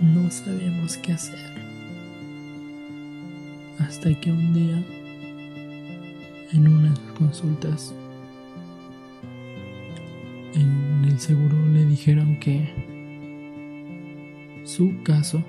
No 0.00 0.30
sabíamos 0.30 0.96
qué 0.96 1.12
hacer. 1.12 1.38
Hasta 3.78 4.18
que 4.20 4.32
un 4.32 4.54
día, 4.54 4.82
en 6.52 6.68
una 6.68 6.90
de 6.90 6.96
sus 6.96 7.12
consultas, 7.12 7.94
en 10.54 11.04
el 11.04 11.18
seguro 11.20 11.56
le 11.68 11.84
dijeron 11.84 12.38
que 12.40 12.72
su 14.64 15.02
caso 15.02 15.44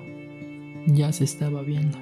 ya 0.86 1.12
se 1.12 1.24
estaba 1.24 1.62
viendo. 1.62 1.98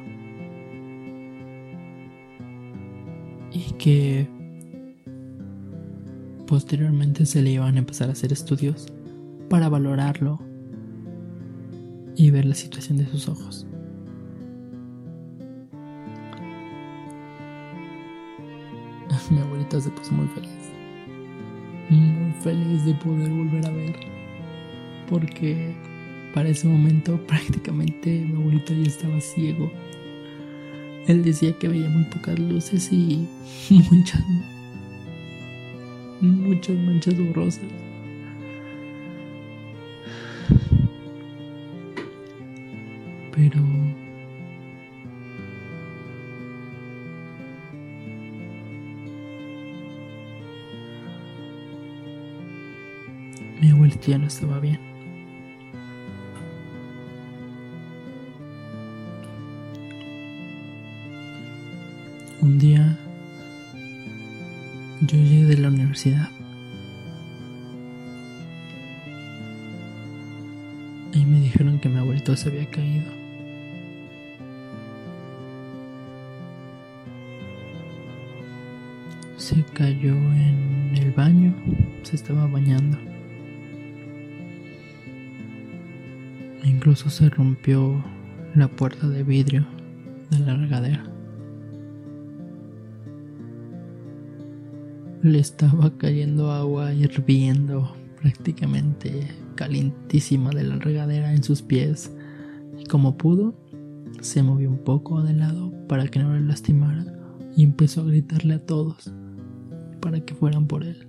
y 3.53 3.73
que 3.73 4.29
posteriormente 6.49 7.26
se 7.26 7.42
le 7.42 7.51
iban 7.51 7.76
a 7.76 7.78
empezar 7.78 8.09
a 8.09 8.12
hacer 8.12 8.32
estudios 8.32 8.86
para 9.51 9.68
valorarlo 9.68 10.40
y 12.16 12.30
ver 12.30 12.46
la 12.46 12.55
situación 12.55 12.96
de 12.96 13.07
sus 13.07 13.28
ojos. 13.28 13.66
Mi 19.30 19.38
abuelita 19.38 19.78
se 19.80 19.90
puso 19.90 20.12
muy 20.12 20.26
feliz. 20.28 20.51
Muy 21.90 22.32
feliz 22.42 22.84
de 22.86 22.94
poder 22.94 23.30
volver 23.30 23.66
a 23.66 23.70
ver. 23.70 23.96
Porque 25.09 25.74
para 26.32 26.49
ese 26.49 26.66
momento 26.66 27.20
prácticamente 27.26 28.24
mi 28.24 28.40
abuelito 28.40 28.72
ya 28.72 28.84
estaba 28.84 29.20
ciego. 29.20 29.70
Él 31.07 31.22
decía 31.22 31.53
que 31.59 31.68
veía 31.68 31.90
muy 31.90 32.05
pocas 32.05 32.38
luces 32.38 32.90
y 32.90 33.26
muchas, 33.90 34.22
muchas 36.21 36.77
manchas 36.79 37.16
borrosas. 37.19 37.62
Pero 43.35 43.61
mi 53.61 53.71
abuelito 53.71 54.11
ya 54.11 54.19
no 54.19 54.27
estaba 54.27 54.59
bien. 54.59 54.78
Universidad 65.99 66.30
y 71.12 71.24
me 71.24 71.40
dijeron 71.40 71.80
que 71.80 71.88
mi 71.88 71.99
abuelito 71.99 72.36
se 72.36 72.49
había 72.49 72.66
caído. 72.66 73.11
Se 79.36 79.64
cayó 79.72 80.14
en 80.14 80.92
el 80.96 81.11
baño, 81.12 81.55
se 82.03 82.16
estaba 82.16 82.46
bañando. 82.46 82.99
Incluso 86.62 87.09
se 87.09 87.30
rompió 87.30 88.05
la 88.55 88.68
puerta 88.68 89.09
de 89.09 89.22
vidrio 89.22 89.66
de 90.30 90.38
la 90.40 90.55
regadera. 90.55 91.08
Le 95.33 95.41
estaba 95.41 95.91
cayendo 95.99 96.53
agua 96.53 96.95
hirviendo, 96.95 97.95
prácticamente 98.18 99.29
calientísima 99.57 100.49
de 100.51 100.64
la 100.64 100.76
regadera 100.76 101.35
en 101.35 101.43
sus 101.43 101.61
pies. 101.61 102.11
Y 102.79 102.87
como 102.87 103.18
pudo, 103.18 103.55
se 104.22 104.43
movió 104.43 104.70
un 104.70 104.79
poco 104.79 105.22
de 105.22 105.35
lado 105.35 105.70
para 105.87 106.09
que 106.09 106.20
no 106.20 106.33
le 106.33 106.41
lastimara 106.41 107.05
y 107.55 107.62
empezó 107.62 108.01
a 108.01 108.05
gritarle 108.05 108.55
a 108.55 108.64
todos 108.64 109.12
para 110.01 110.20
que 110.20 110.35
fueran 110.35 110.66
por 110.66 110.83
él. 110.83 111.07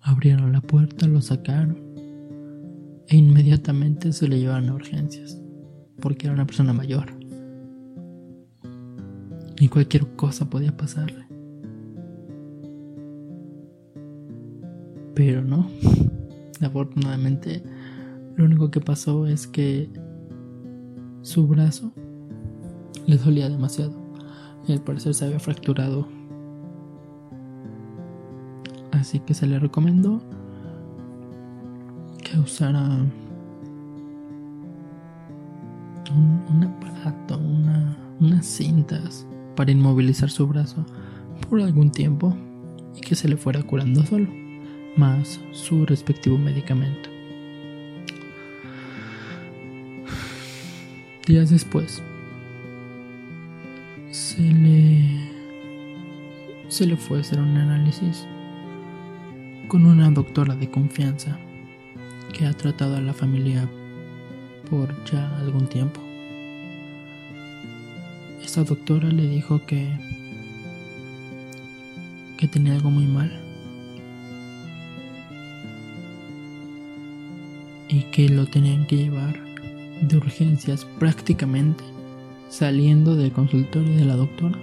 Abrieron 0.00 0.52
la 0.52 0.62
puerta, 0.62 1.06
lo 1.06 1.20
sacaron 1.20 1.76
e 3.08 3.16
inmediatamente 3.16 4.14
se 4.14 4.26
le 4.26 4.40
llevaron 4.40 4.70
a 4.70 4.74
urgencias 4.74 5.38
porque 6.00 6.28
era 6.28 6.34
una 6.34 6.46
persona 6.46 6.72
mayor 6.72 7.12
y 9.60 9.68
cualquier 9.68 10.06
cosa 10.16 10.48
podía 10.48 10.74
pasarle. 10.74 11.31
Pero 15.24 15.40
no. 15.40 15.70
Afortunadamente, 16.60 17.62
lo 18.34 18.44
único 18.44 18.72
que 18.72 18.80
pasó 18.80 19.28
es 19.28 19.46
que 19.46 19.88
su 21.20 21.46
brazo 21.46 21.92
le 23.06 23.16
dolía 23.18 23.48
demasiado. 23.48 23.94
Y 24.66 24.72
al 24.72 24.82
parecer 24.82 25.14
se 25.14 25.26
había 25.26 25.38
fracturado. 25.38 26.08
Así 28.90 29.20
que 29.20 29.32
se 29.32 29.46
le 29.46 29.60
recomendó 29.60 30.20
que 32.24 32.36
usara 32.40 32.82
un, 36.10 36.42
un 36.50 36.64
aparato, 36.64 37.38
una, 37.38 37.96
unas 38.18 38.44
cintas 38.44 39.24
para 39.54 39.70
inmovilizar 39.70 40.30
su 40.30 40.48
brazo 40.48 40.84
por 41.48 41.60
algún 41.60 41.92
tiempo 41.92 42.34
y 42.96 43.02
que 43.02 43.14
se 43.14 43.28
le 43.28 43.36
fuera 43.36 43.62
curando 43.62 44.04
solo 44.04 44.41
más 44.96 45.40
su 45.52 45.86
respectivo 45.86 46.38
medicamento. 46.38 47.10
Días 51.26 51.50
después, 51.50 52.02
se 54.10 54.42
le, 54.42 55.20
se 56.68 56.86
le 56.86 56.96
fue 56.96 57.18
a 57.18 57.20
hacer 57.20 57.40
un 57.40 57.56
análisis 57.56 58.26
con 59.68 59.86
una 59.86 60.10
doctora 60.10 60.54
de 60.54 60.70
confianza 60.70 61.38
que 62.32 62.46
ha 62.46 62.52
tratado 62.52 62.96
a 62.96 63.00
la 63.00 63.14
familia 63.14 63.68
por 64.68 64.92
ya 65.04 65.38
algún 65.38 65.66
tiempo. 65.68 66.00
Esta 68.42 68.64
doctora 68.64 69.08
le 69.08 69.28
dijo 69.28 69.64
que 69.64 69.88
que 72.42 72.48
tenía 72.48 72.74
algo 72.74 72.90
muy 72.90 73.06
mal 73.06 73.41
y 77.92 78.04
que 78.04 78.26
lo 78.28 78.46
tenían 78.46 78.86
que 78.86 78.96
llevar 78.96 79.38
de 80.00 80.16
urgencias 80.16 80.86
prácticamente 80.98 81.84
saliendo 82.48 83.14
del 83.14 83.32
consultorio 83.32 83.94
de 83.94 84.04
la 84.06 84.16
doctora 84.16 84.58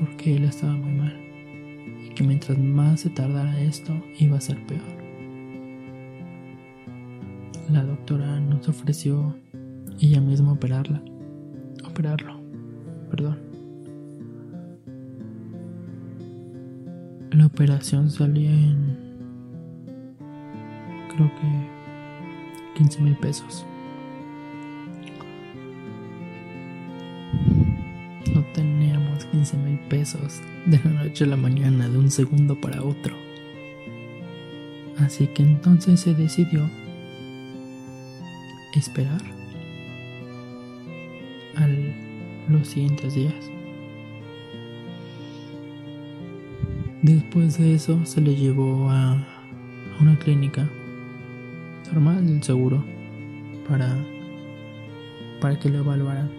porque 0.00 0.34
él 0.34 0.44
estaba 0.44 0.72
muy 0.72 0.92
mal 0.92 1.16
y 2.04 2.12
que 2.14 2.24
mientras 2.24 2.58
más 2.58 3.02
se 3.02 3.10
tardara 3.10 3.60
esto 3.60 3.92
iba 4.18 4.36
a 4.36 4.40
ser 4.40 4.58
peor. 4.66 4.82
La 7.70 7.84
doctora 7.84 8.40
nos 8.40 8.68
ofreció 8.68 9.36
ella 10.00 10.20
misma 10.20 10.52
operarla, 10.52 11.00
operarlo, 11.88 12.40
perdón. 13.08 13.38
La 17.30 17.46
operación 17.46 18.10
salía 18.10 18.50
en 18.50 18.81
15 22.92 23.00
mil 23.00 23.16
pesos. 23.16 23.64
No 28.34 28.44
teníamos 28.52 29.24
15 29.26 29.56
mil 29.56 29.78
pesos 29.88 30.42
de 30.66 30.78
la 30.84 31.04
noche 31.04 31.24
a 31.24 31.28
la 31.28 31.36
mañana, 31.38 31.88
de 31.88 31.96
un 31.96 32.10
segundo 32.10 32.60
para 32.60 32.82
otro. 32.82 33.16
Así 34.98 35.26
que 35.28 35.42
entonces 35.42 36.00
se 36.00 36.12
decidió 36.12 36.68
esperar 38.74 39.22
a 41.56 41.66
los 42.50 42.68
siguientes 42.68 43.14
días. 43.14 43.34
Después 47.00 47.58
de 47.58 47.74
eso 47.74 48.04
se 48.04 48.20
le 48.20 48.36
llevó 48.36 48.90
a, 48.90 49.12
a 49.12 50.02
una 50.02 50.18
clínica 50.18 50.68
normal 51.92 52.26
del 52.26 52.42
seguro 52.42 52.82
para 53.68 53.94
para 55.40 55.58
que 55.58 55.68
lo 55.68 55.78
evaluaran. 55.80 56.30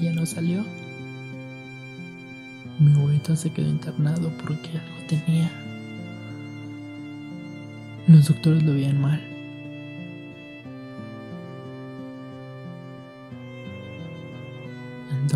Ya 0.00 0.12
no 0.14 0.24
salió. 0.24 0.64
Mi 2.78 2.92
abuelito 2.94 3.36
se 3.36 3.50
quedó 3.50 3.68
internado 3.68 4.32
porque 4.42 4.70
algo 4.70 5.06
tenía. 5.06 5.50
Los 8.08 8.28
doctores 8.28 8.62
lo 8.62 8.72
veían 8.72 8.98
mal. 8.98 9.29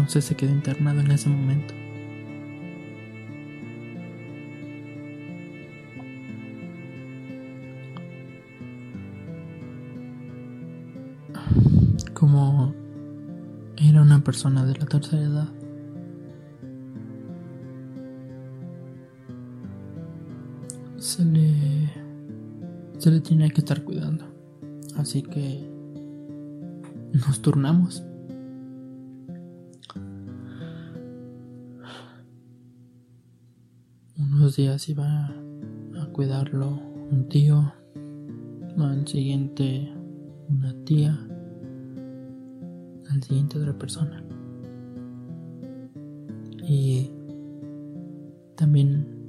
Entonces 0.04 0.26
se 0.26 0.34
quedó 0.34 0.52
internado 0.52 1.00
en 1.00 1.10
ese 1.12 1.30
momento. 1.30 1.72
Como 12.12 12.74
era 13.78 14.02
una 14.02 14.22
persona 14.22 14.66
de 14.66 14.74
la 14.76 14.84
tercera 14.84 15.22
edad, 15.22 15.48
se 20.98 21.24
le 21.24 21.90
se 22.98 23.10
le 23.10 23.20
tenía 23.20 23.48
que 23.48 23.62
estar 23.62 23.82
cuidando. 23.82 24.26
Así 24.96 25.22
que 25.22 25.66
nos 27.26 27.40
turnamos. 27.40 28.04
Unos 34.54 34.66
días 34.68 34.88
iba 34.88 35.32
a 36.00 36.06
cuidarlo 36.12 36.78
un 37.10 37.26
tío, 37.28 37.72
al 38.78 39.04
siguiente 39.04 39.92
una 40.48 40.72
tía, 40.84 41.18
al 43.10 43.20
siguiente 43.20 43.58
otra 43.58 43.76
persona. 43.76 44.22
Y 46.62 47.10
también 48.54 49.26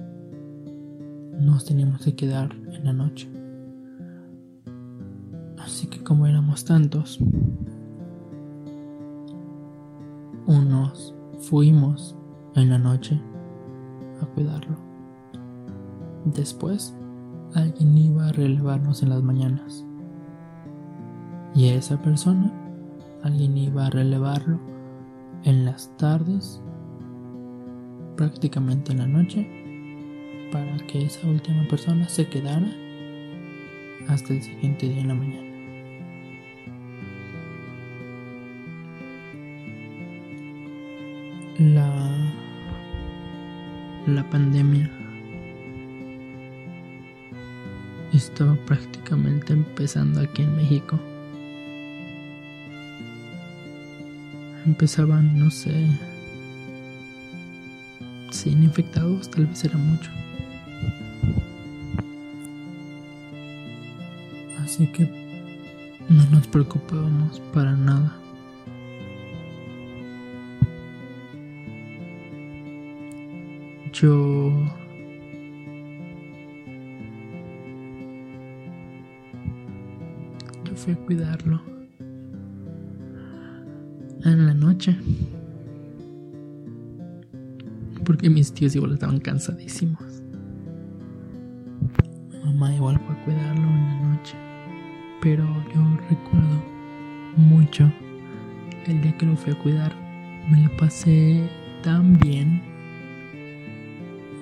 nos 1.39 1.65
teníamos 1.65 2.01
que 2.03 2.15
quedar 2.15 2.53
en 2.71 2.85
la 2.85 2.93
noche. 2.93 3.27
Así 5.57 5.87
que 5.87 6.03
como 6.03 6.27
éramos 6.27 6.65
tantos, 6.65 7.17
unos 10.45 11.15
fuimos 11.39 12.15
en 12.53 12.69
la 12.69 12.77
noche 12.77 13.19
Después, 16.45 16.93
alguien 17.55 17.97
iba 17.97 18.27
a 18.27 18.31
relevarnos 18.31 19.01
en 19.01 19.09
las 19.09 19.23
mañanas. 19.23 19.83
Y 21.55 21.69
esa 21.69 21.99
persona, 21.99 22.53
alguien 23.23 23.57
iba 23.57 23.87
a 23.87 23.89
relevarlo 23.89 24.59
en 25.43 25.65
las 25.65 25.97
tardes, 25.97 26.61
prácticamente 28.15 28.91
en 28.91 28.99
la 28.99 29.07
noche, 29.07 29.49
para 30.51 30.77
que 30.85 31.05
esa 31.05 31.27
última 31.27 31.67
persona 31.67 32.07
se 32.07 32.27
quedara 32.27 32.71
hasta 34.07 34.31
el 34.31 34.43
siguiente 34.43 34.87
día 34.87 35.01
en 35.01 35.07
la 35.07 35.15
mañana. 35.15 35.49
La, 41.57 42.31
la 44.05 44.29
pandemia 44.29 44.94
estaba 48.35 48.55
prácticamente 48.65 49.53
empezando 49.53 50.19
aquí 50.19 50.41
en 50.41 50.57
México. 50.57 50.99
Empezaban, 54.65 55.39
no 55.39 55.49
sé, 55.49 55.87
100 58.31 58.63
infectados, 58.63 59.31
tal 59.31 59.45
vez 59.45 59.63
era 59.63 59.77
mucho. 59.77 60.11
Así 64.61 64.85
que 64.87 65.05
no 66.09 66.25
nos 66.25 66.45
preocupábamos 66.47 67.39
para 67.53 67.71
nada. 67.71 68.17
Yo 73.93 74.51
fui 80.75 80.93
a 80.93 80.97
cuidarlo 80.97 81.61
en 84.23 84.45
la 84.45 84.53
noche 84.53 84.95
porque 88.03 88.29
mis 88.29 88.53
tíos 88.53 88.75
igual 88.75 88.93
estaban 88.93 89.19
cansadísimos. 89.19 90.21
Mi 92.31 92.39
mamá 92.39 92.73
igual 92.75 92.99
fue 92.99 93.15
a 93.15 93.25
cuidarlo 93.25 93.63
en 93.63 93.85
la 93.87 94.01
noche, 94.01 94.35
pero 95.21 95.43
yo 95.73 95.81
recuerdo 96.09 96.63
mucho 97.35 97.91
el 98.85 99.01
día 99.01 99.17
que 99.17 99.25
lo 99.25 99.35
fui 99.35 99.53
a 99.53 99.59
cuidar. 99.59 99.93
Me 100.51 100.63
lo 100.63 100.77
pasé 100.77 101.49
tan 101.81 102.19
bien 102.19 102.61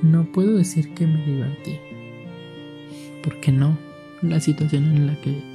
no 0.03 0.25
puedo 0.25 0.57
decir 0.57 0.93
que 0.93 1.07
me 1.07 1.25
divertí. 1.25 1.79
Porque 3.23 3.53
no. 3.53 3.77
La 4.21 4.41
situación 4.41 4.83
en 4.95 5.07
la 5.07 5.15
que... 5.21 5.52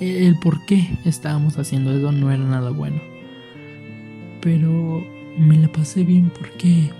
El 0.00 0.38
por 0.38 0.64
qué 0.64 0.88
estábamos 1.04 1.58
haciendo 1.58 1.92
eso 1.92 2.10
no 2.10 2.32
era 2.32 2.42
nada 2.42 2.70
bueno. 2.70 3.00
Pero 4.40 5.04
me 5.38 5.56
la 5.56 5.68
pasé 5.68 6.04
bien 6.04 6.30
porque... 6.30 6.90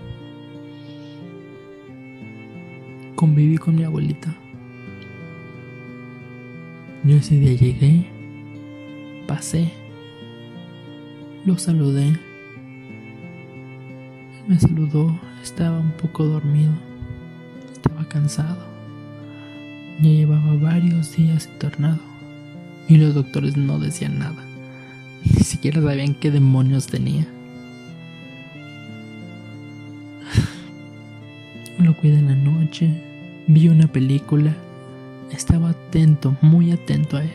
Conviví 3.14 3.56
con 3.56 3.76
mi 3.76 3.84
abuelita. 3.84 4.34
Yo 7.04 7.16
ese 7.16 7.38
día 7.38 7.54
llegué, 7.54 8.06
pasé, 9.26 9.70
lo 11.46 11.56
saludé, 11.56 12.12
me 14.46 14.58
saludó, 14.58 15.18
estaba 15.42 15.80
un 15.80 15.92
poco 15.92 16.24
dormido 16.24 16.72
estaba 17.72 18.06
cansado. 18.06 18.66
Ya 20.00 20.10
llevaba 20.10 20.54
varios 20.56 21.16
días 21.16 21.46
internado 21.46 22.09
y 22.90 22.98
los 22.98 23.14
doctores 23.14 23.56
no 23.56 23.78
decían 23.78 24.18
nada. 24.18 24.44
Ni 25.24 25.44
siquiera 25.44 25.80
sabían 25.80 26.14
qué 26.14 26.32
demonios 26.32 26.88
tenía. 26.88 27.24
Lo 31.78 31.96
cuidé 31.96 32.18
en 32.18 32.26
la 32.26 32.34
noche, 32.34 32.90
vi 33.46 33.68
una 33.68 33.86
película, 33.86 34.56
estaba 35.30 35.70
atento, 35.70 36.36
muy 36.42 36.72
atento 36.72 37.16
a 37.16 37.22
él. 37.22 37.30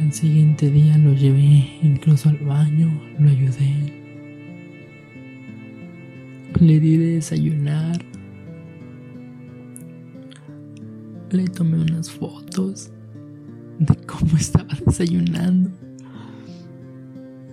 Al 0.00 0.12
siguiente 0.14 0.70
día 0.70 0.96
lo 0.96 1.12
llevé 1.12 1.78
incluso 1.82 2.30
al 2.30 2.38
baño, 2.38 2.88
lo 3.18 3.28
ayudé. 3.28 3.92
Le 6.58 6.80
di 6.80 6.96
de 6.96 7.14
desayunar, 7.16 8.02
le 11.30 11.44
tomé 11.48 11.76
unas 11.82 12.10
fotos 12.10 12.90
de 13.80 13.96
cómo 14.06 14.36
estaba 14.36 14.68
desayunando. 14.86 15.70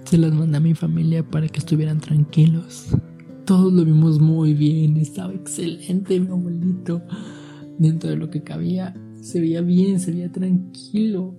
Se 0.04 0.18
las 0.18 0.34
mandé 0.34 0.58
a 0.58 0.62
mi 0.62 0.76
familia 0.76 1.24
para 1.24 1.48
que 1.48 1.60
estuvieran 1.60 2.00
tranquilos. 2.00 2.90
Todos 3.46 3.72
lo 3.72 3.84
vimos 3.86 4.20
muy 4.20 4.54
bien, 4.54 4.98
estaba 4.98 5.34
excelente 5.34 6.20
mi 6.20 6.28
abuelito. 6.28 7.02
Dentro 7.80 8.10
de 8.10 8.18
lo 8.18 8.30
que 8.30 8.44
cabía, 8.44 8.94
se 9.22 9.40
veía 9.40 9.62
bien, 9.62 10.00
se 10.00 10.12
veía 10.12 10.32
tranquilo. 10.32 11.36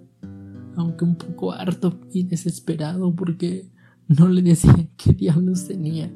Aunque 0.76 1.04
un 1.04 1.16
poco 1.16 1.52
harto 1.52 2.00
y 2.12 2.24
desesperado 2.24 3.14
porque 3.14 3.66
no 4.06 4.28
le 4.28 4.40
decía 4.40 4.88
qué 4.96 5.12
diablos 5.12 5.68
tenía. 5.68 6.10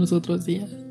Algunos 0.00 0.12
otros 0.12 0.46
días. 0.46 0.89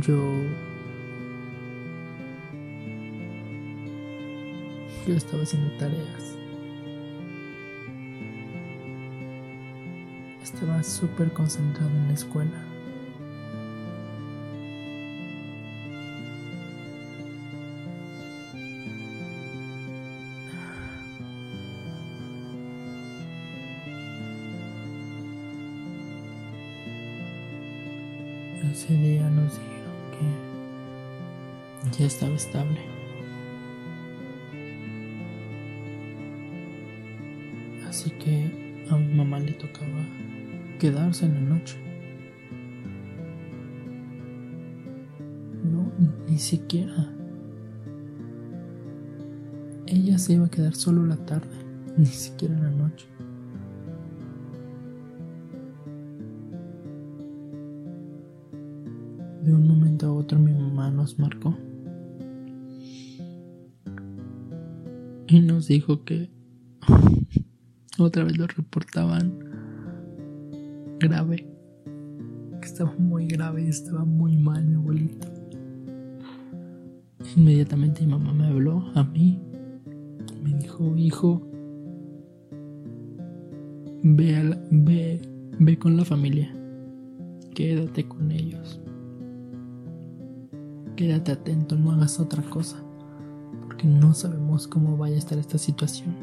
Yo 0.00 0.44
yo 5.06 5.14
estaba 5.14 5.42
haciendo 5.42 5.70
tareas. 5.78 6.36
Estaba 10.42 10.82
súper 10.82 11.32
concentrado 11.32 11.90
en 11.90 12.08
la 12.08 12.12
escuela. 12.14 12.67
Estable. 32.38 32.78
Así 37.88 38.10
que 38.10 38.86
a 38.90 38.96
mi 38.96 39.12
mamá 39.12 39.40
le 39.40 39.52
tocaba 39.52 40.04
quedarse 40.78 41.26
en 41.26 41.34
la 41.34 41.40
noche. 41.40 41.76
No, 45.64 45.90
ni 46.28 46.38
siquiera. 46.38 47.12
Ella 49.86 50.18
se 50.18 50.34
iba 50.34 50.46
a 50.46 50.50
quedar 50.50 50.74
solo 50.76 51.04
la 51.04 51.16
tarde, 51.16 51.56
ni 51.96 52.06
siquiera 52.06 52.56
la 52.56 52.70
noche. 52.70 53.08
De 59.42 59.52
un 59.52 59.66
momento 59.66 60.06
a 60.06 60.12
otro 60.12 60.38
mi 60.38 60.52
mamá 60.52 60.90
nos 60.90 61.18
marcó 61.18 61.56
y 65.28 65.40
nos 65.40 65.68
dijo 65.68 66.04
que 66.04 66.30
otra 67.98 68.24
vez 68.24 68.38
lo 68.38 68.46
reportaban 68.46 69.32
grave, 70.98 71.46
que 72.60 72.66
estaba 72.66 72.92
muy 72.98 73.26
grave 73.28 73.62
y 73.64 73.68
estaba 73.68 74.04
muy 74.04 74.36
mal 74.36 74.64
mi 74.66 74.74
abuelito. 74.74 75.28
Inmediatamente 77.36 78.02
mi 78.04 78.12
mamá 78.12 78.32
me 78.32 78.46
habló 78.46 78.84
a 78.94 79.04
mí, 79.04 79.40
me 80.42 80.54
dijo, 80.54 80.96
hijo, 80.96 81.42
ve, 84.02 84.36
a 84.36 84.44
la- 84.44 84.62
ve, 84.70 85.20
ve 85.58 85.78
con 85.78 85.96
la 85.96 86.04
familia, 86.04 86.52
quédate 87.54 88.08
con 88.08 88.32
ellos. 88.32 88.80
Quédate 90.96 91.30
atento, 91.32 91.76
no 91.76 91.92
hagas 91.92 92.18
otra 92.18 92.42
cosa, 92.42 92.82
porque 93.78 93.86
no 93.86 94.12
sabemos 94.12 94.66
cómo 94.66 94.96
vaya 94.96 95.14
a 95.14 95.18
estar 95.18 95.38
esta 95.38 95.56
situación. 95.56 96.16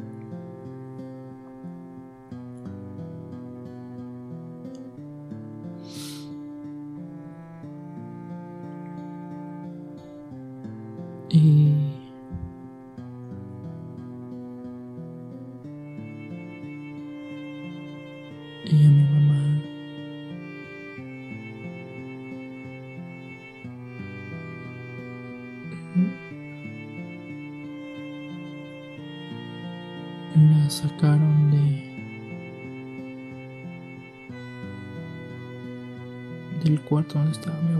Donde 37.12 37.32
estaba 37.32 37.56
mi 37.62 37.75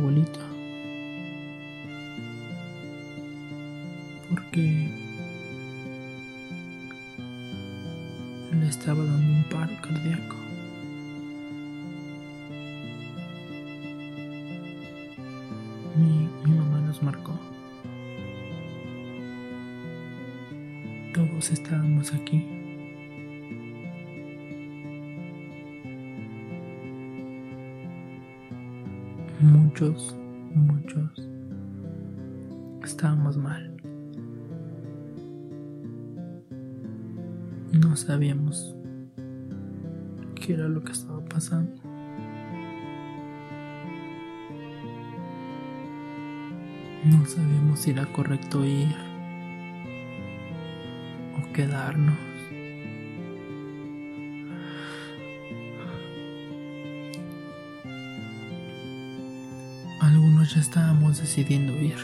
Estábamos 60.96 61.20
decidiendo 61.20 61.74
ir 61.74 61.94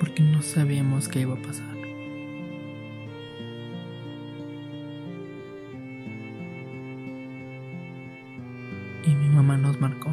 porque 0.00 0.24
no 0.24 0.42
sabíamos 0.42 1.08
qué 1.08 1.20
iba 1.20 1.34
a 1.34 1.36
pasar. 1.40 1.76
Y 9.06 9.10
mi 9.14 9.28
mamá 9.28 9.56
nos 9.56 9.80
marcó. 9.80 10.12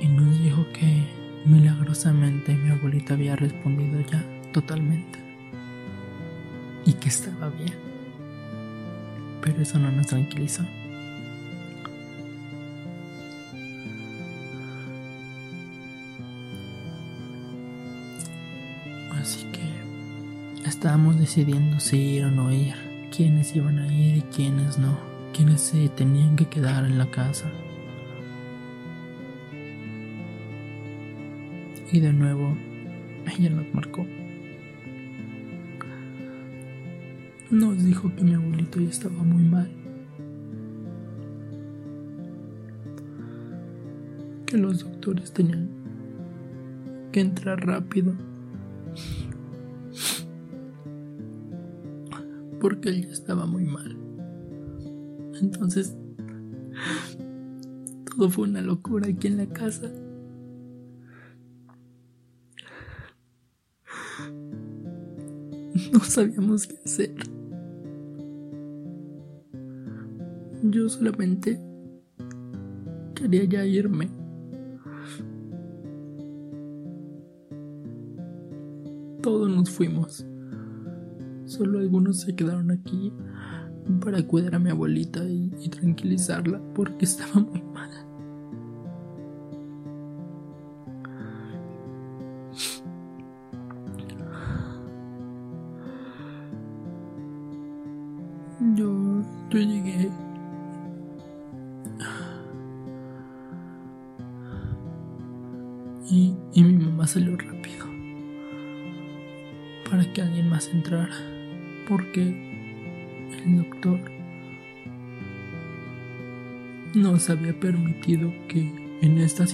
Y 0.00 0.08
nos 0.08 0.42
dijo 0.42 0.64
que 0.72 1.08
milagrosamente 1.44 2.54
mi 2.54 2.70
abuelita 2.70 3.12
había 3.12 3.36
respondido 3.36 4.00
ya 4.00 4.24
totalmente. 4.50 5.18
Y 6.86 6.94
que 6.94 7.10
estaba 7.10 7.50
bien. 7.50 7.74
Pero 9.42 9.60
eso 9.60 9.78
no 9.78 9.92
nos 9.92 10.06
tranquilizó. 10.06 10.64
Que 20.84 20.88
estábamos 20.88 21.18
decidiendo 21.18 21.80
si 21.80 21.96
ir 21.96 22.26
o 22.26 22.30
no 22.30 22.52
ir, 22.52 22.74
quiénes 23.10 23.56
iban 23.56 23.78
a 23.78 23.90
ir 23.90 24.18
y 24.18 24.20
quiénes 24.20 24.78
no, 24.78 24.98
quiénes 25.32 25.62
se 25.62 25.88
tenían 25.88 26.36
que 26.36 26.44
quedar 26.44 26.84
en 26.84 26.98
la 26.98 27.10
casa. 27.10 27.50
Y 31.90 32.00
de 32.00 32.12
nuevo, 32.12 32.54
ella 33.26 33.48
nos 33.48 33.72
marcó. 33.72 34.06
nos 37.50 37.82
dijo 37.82 38.14
que 38.14 38.22
mi 38.22 38.34
abuelito 38.34 38.78
ya 38.78 38.90
estaba 38.90 39.22
muy 39.22 39.42
mal. 39.42 39.70
Que 44.44 44.58
los 44.58 44.80
doctores 44.80 45.32
tenían 45.32 45.70
que 47.10 47.20
entrar 47.20 47.66
rápido. 47.66 48.12
Porque 52.64 52.88
él 52.88 53.04
ya 53.04 53.12
estaba 53.12 53.44
muy 53.44 53.64
mal. 53.64 53.94
Entonces, 55.38 55.94
todo 58.06 58.30
fue 58.30 58.48
una 58.48 58.62
locura 58.62 59.06
aquí 59.06 59.26
en 59.26 59.36
la 59.36 59.46
casa. 59.46 59.92
No 65.92 66.00
sabíamos 66.00 66.66
qué 66.66 66.78
hacer. 66.86 67.14
Yo 70.62 70.88
solamente 70.88 71.60
quería 73.14 73.44
ya 73.44 73.66
irme. 73.66 74.08
Todos 79.20 79.50
nos 79.50 79.68
fuimos. 79.68 80.24
Solo 81.54 81.78
algunos 81.78 82.22
se 82.22 82.34
quedaron 82.34 82.72
aquí 82.72 83.12
para 84.00 84.20
cuidar 84.26 84.56
a 84.56 84.58
mi 84.58 84.70
abuelita 84.70 85.22
y, 85.24 85.50
tranquilizarla 85.68 86.60
porque 86.74 87.04
estaba 87.04 87.40
muy 87.40 87.62
mal. 87.62 87.90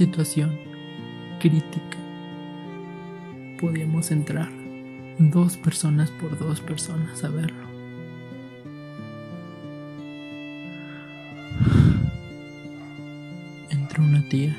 Situación 0.00 0.58
crítica 1.40 1.98
podíamos 3.60 4.10
entrar 4.10 4.48
dos 5.18 5.58
personas 5.58 6.10
por 6.12 6.38
dos 6.38 6.62
personas 6.62 7.22
a 7.22 7.28
verlo. 7.28 7.68
Entró 13.68 14.02
una 14.02 14.26
tía 14.30 14.56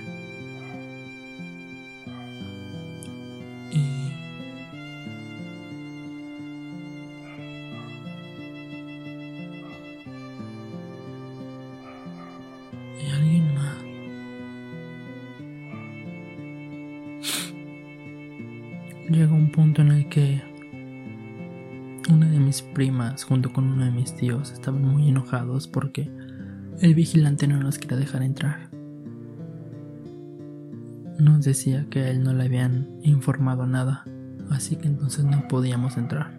junto 23.23 23.52
con 23.52 23.65
uno 23.65 23.85
de 23.85 23.91
mis 23.91 24.15
tíos 24.15 24.52
estaban 24.52 24.84
muy 24.84 25.10
enojados 25.10 25.68
porque 25.68 26.10
el 26.81 26.95
vigilante 26.95 27.48
no 27.48 27.60
nos 27.60 27.77
quería 27.77 27.98
dejar 27.98 28.23
entrar. 28.23 28.69
Nos 31.19 31.45
decía 31.45 31.85
que 31.89 31.99
a 31.99 32.10
él 32.10 32.23
no 32.23 32.34
le 32.34 32.45
habían 32.45 32.88
informado 33.03 33.68
nada, 33.68 34.06
así 34.49 34.76
que 34.76 34.88
entonces 34.88 35.23
no 35.23 35.48
podíamos 35.48 35.98
entrar. 35.98 36.38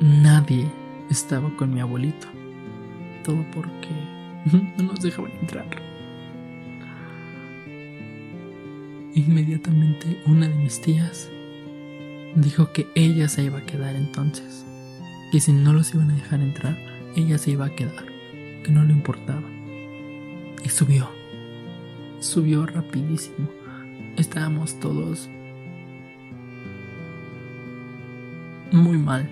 Nadie 0.00 0.70
estaba 1.10 1.54
con 1.56 1.72
mi 1.72 1.80
abuelito, 1.80 2.26
todo 3.24 3.44
porque 3.54 3.88
no 4.78 4.84
nos 4.84 5.00
dejaban 5.00 5.32
entrar. 5.40 5.66
Inmediatamente 9.14 10.20
una 10.26 10.48
de 10.48 10.54
mis 10.54 10.80
tías 10.80 11.30
dijo 12.34 12.72
que 12.72 12.86
ella 12.94 13.28
se 13.28 13.44
iba 13.44 13.58
a 13.58 13.66
quedar 13.66 13.96
entonces, 13.96 14.64
que 15.32 15.40
si 15.40 15.52
no 15.52 15.72
los 15.72 15.94
iban 15.94 16.10
a 16.10 16.14
dejar 16.14 16.40
entrar, 16.40 16.78
ella 17.16 17.38
se 17.38 17.52
iba 17.52 17.66
a 17.66 17.74
quedar, 17.74 18.06
que 18.64 18.70
no 18.70 18.84
le 18.84 18.92
importaba. 18.92 19.42
Y 20.64 20.68
subió, 20.68 21.08
subió 22.20 22.66
rapidísimo. 22.66 23.48
Estábamos 24.16 24.78
todos 24.80 25.28
muy 28.72 28.98
mal. 28.98 29.28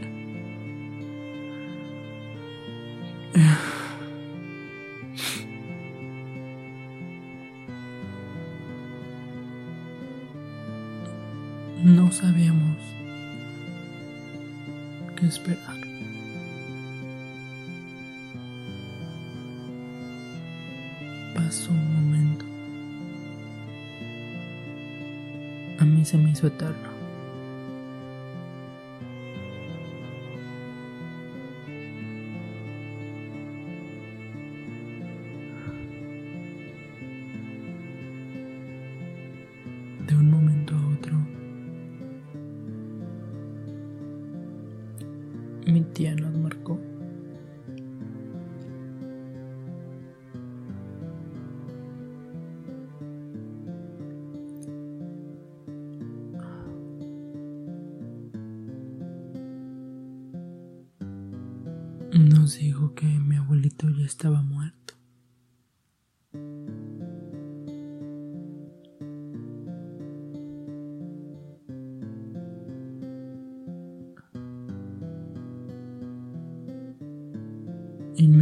Mí 26.36 26.50
se 26.50 26.95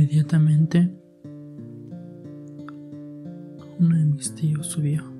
Inmediatamente, 0.04 0.90
uno 3.78 3.96
de 3.96 4.04
mis 4.04 4.34
tíos 4.34 4.66
subió. 4.66 5.13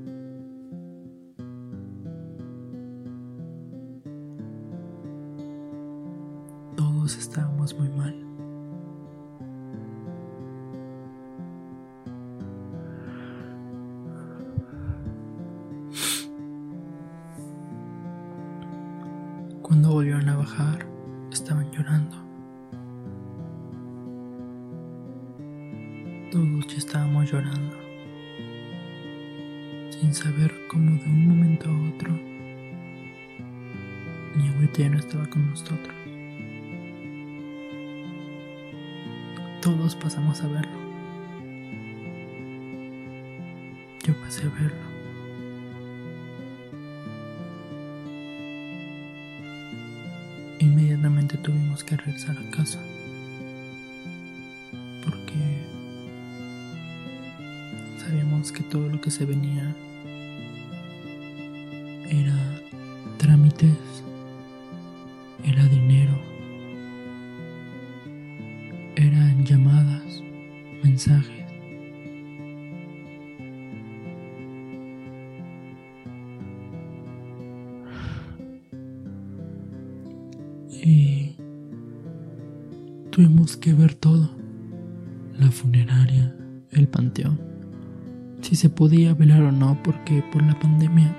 Podía 88.74 89.14
velar 89.14 89.42
o 89.42 89.52
no, 89.52 89.78
porque 89.82 90.22
por 90.32 90.42
la 90.42 90.58
pandemia 90.58 91.14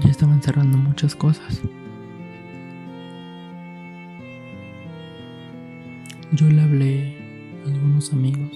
ya 0.00 0.10
estaban 0.10 0.42
cerrando 0.42 0.76
muchas 0.76 1.14
cosas. 1.14 1.62
Yo 6.32 6.50
le 6.50 6.62
hablé 6.62 7.16
a 7.64 7.68
algunos 7.70 8.12
amigos 8.12 8.50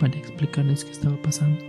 para 0.00 0.16
explicarles 0.16 0.84
qué 0.84 0.90
estaba 0.90 1.16
pasando. 1.22 1.64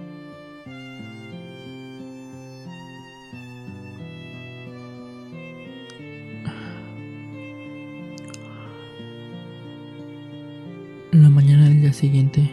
La 11.11 11.30
mañana 11.30 11.65
del 11.65 11.82
día 11.82 11.94
siguiente 11.94 12.49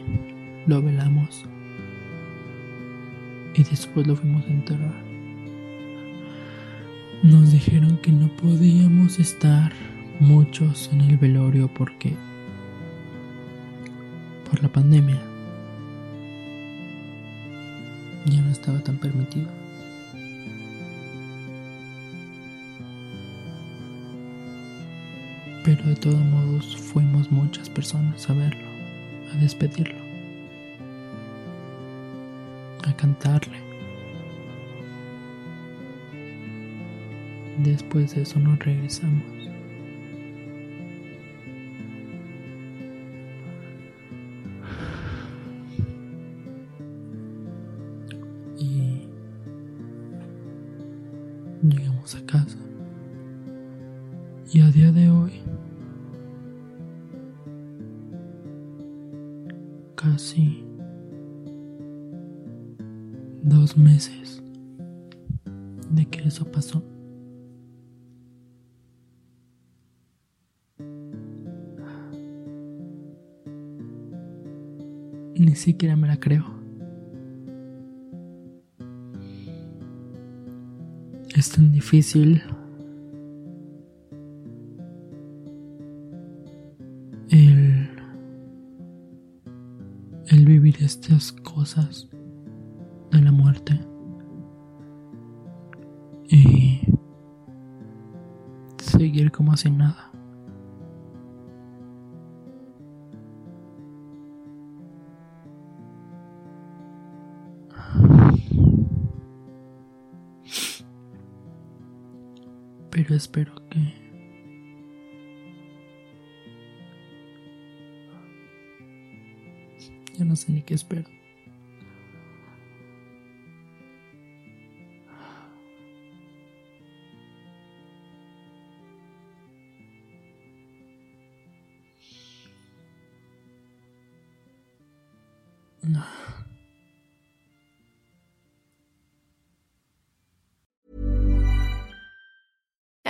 lo 0.66 0.82
velamos 0.82 1.17
después 3.70 4.06
lo 4.06 4.16
fuimos 4.16 4.44
a 4.46 4.50
enterrar. 4.50 5.04
Nos 7.22 7.52
dijeron 7.52 7.98
que 7.98 8.12
no 8.12 8.28
podíamos 8.36 9.18
estar 9.18 9.72
muchos 10.20 10.90
en 10.92 11.00
el 11.00 11.16
velorio 11.16 11.68
porque 11.68 12.14
por 14.48 14.62
la 14.62 14.68
pandemia 14.68 15.20
ya 18.26 18.40
no 18.40 18.50
estaba 18.50 18.80
tan 18.80 18.98
permitido. 18.98 19.48
Pero 25.64 25.84
de 25.84 25.96
todos 25.96 26.24
modos 26.24 26.76
fuimos 26.76 27.30
muchas 27.30 27.68
personas 27.68 28.28
a 28.30 28.32
verlo, 28.32 28.66
a 29.32 29.36
despedirlo, 29.36 30.07
a 32.88 32.96
cantarle. 32.96 33.58
Después 37.58 38.14
de 38.14 38.22
eso 38.22 38.38
nos 38.38 38.58
regresamos. 38.60 39.22
Creo. 76.20 76.44
Es 81.34 81.50
tan 81.50 81.70
difícil 81.72 82.42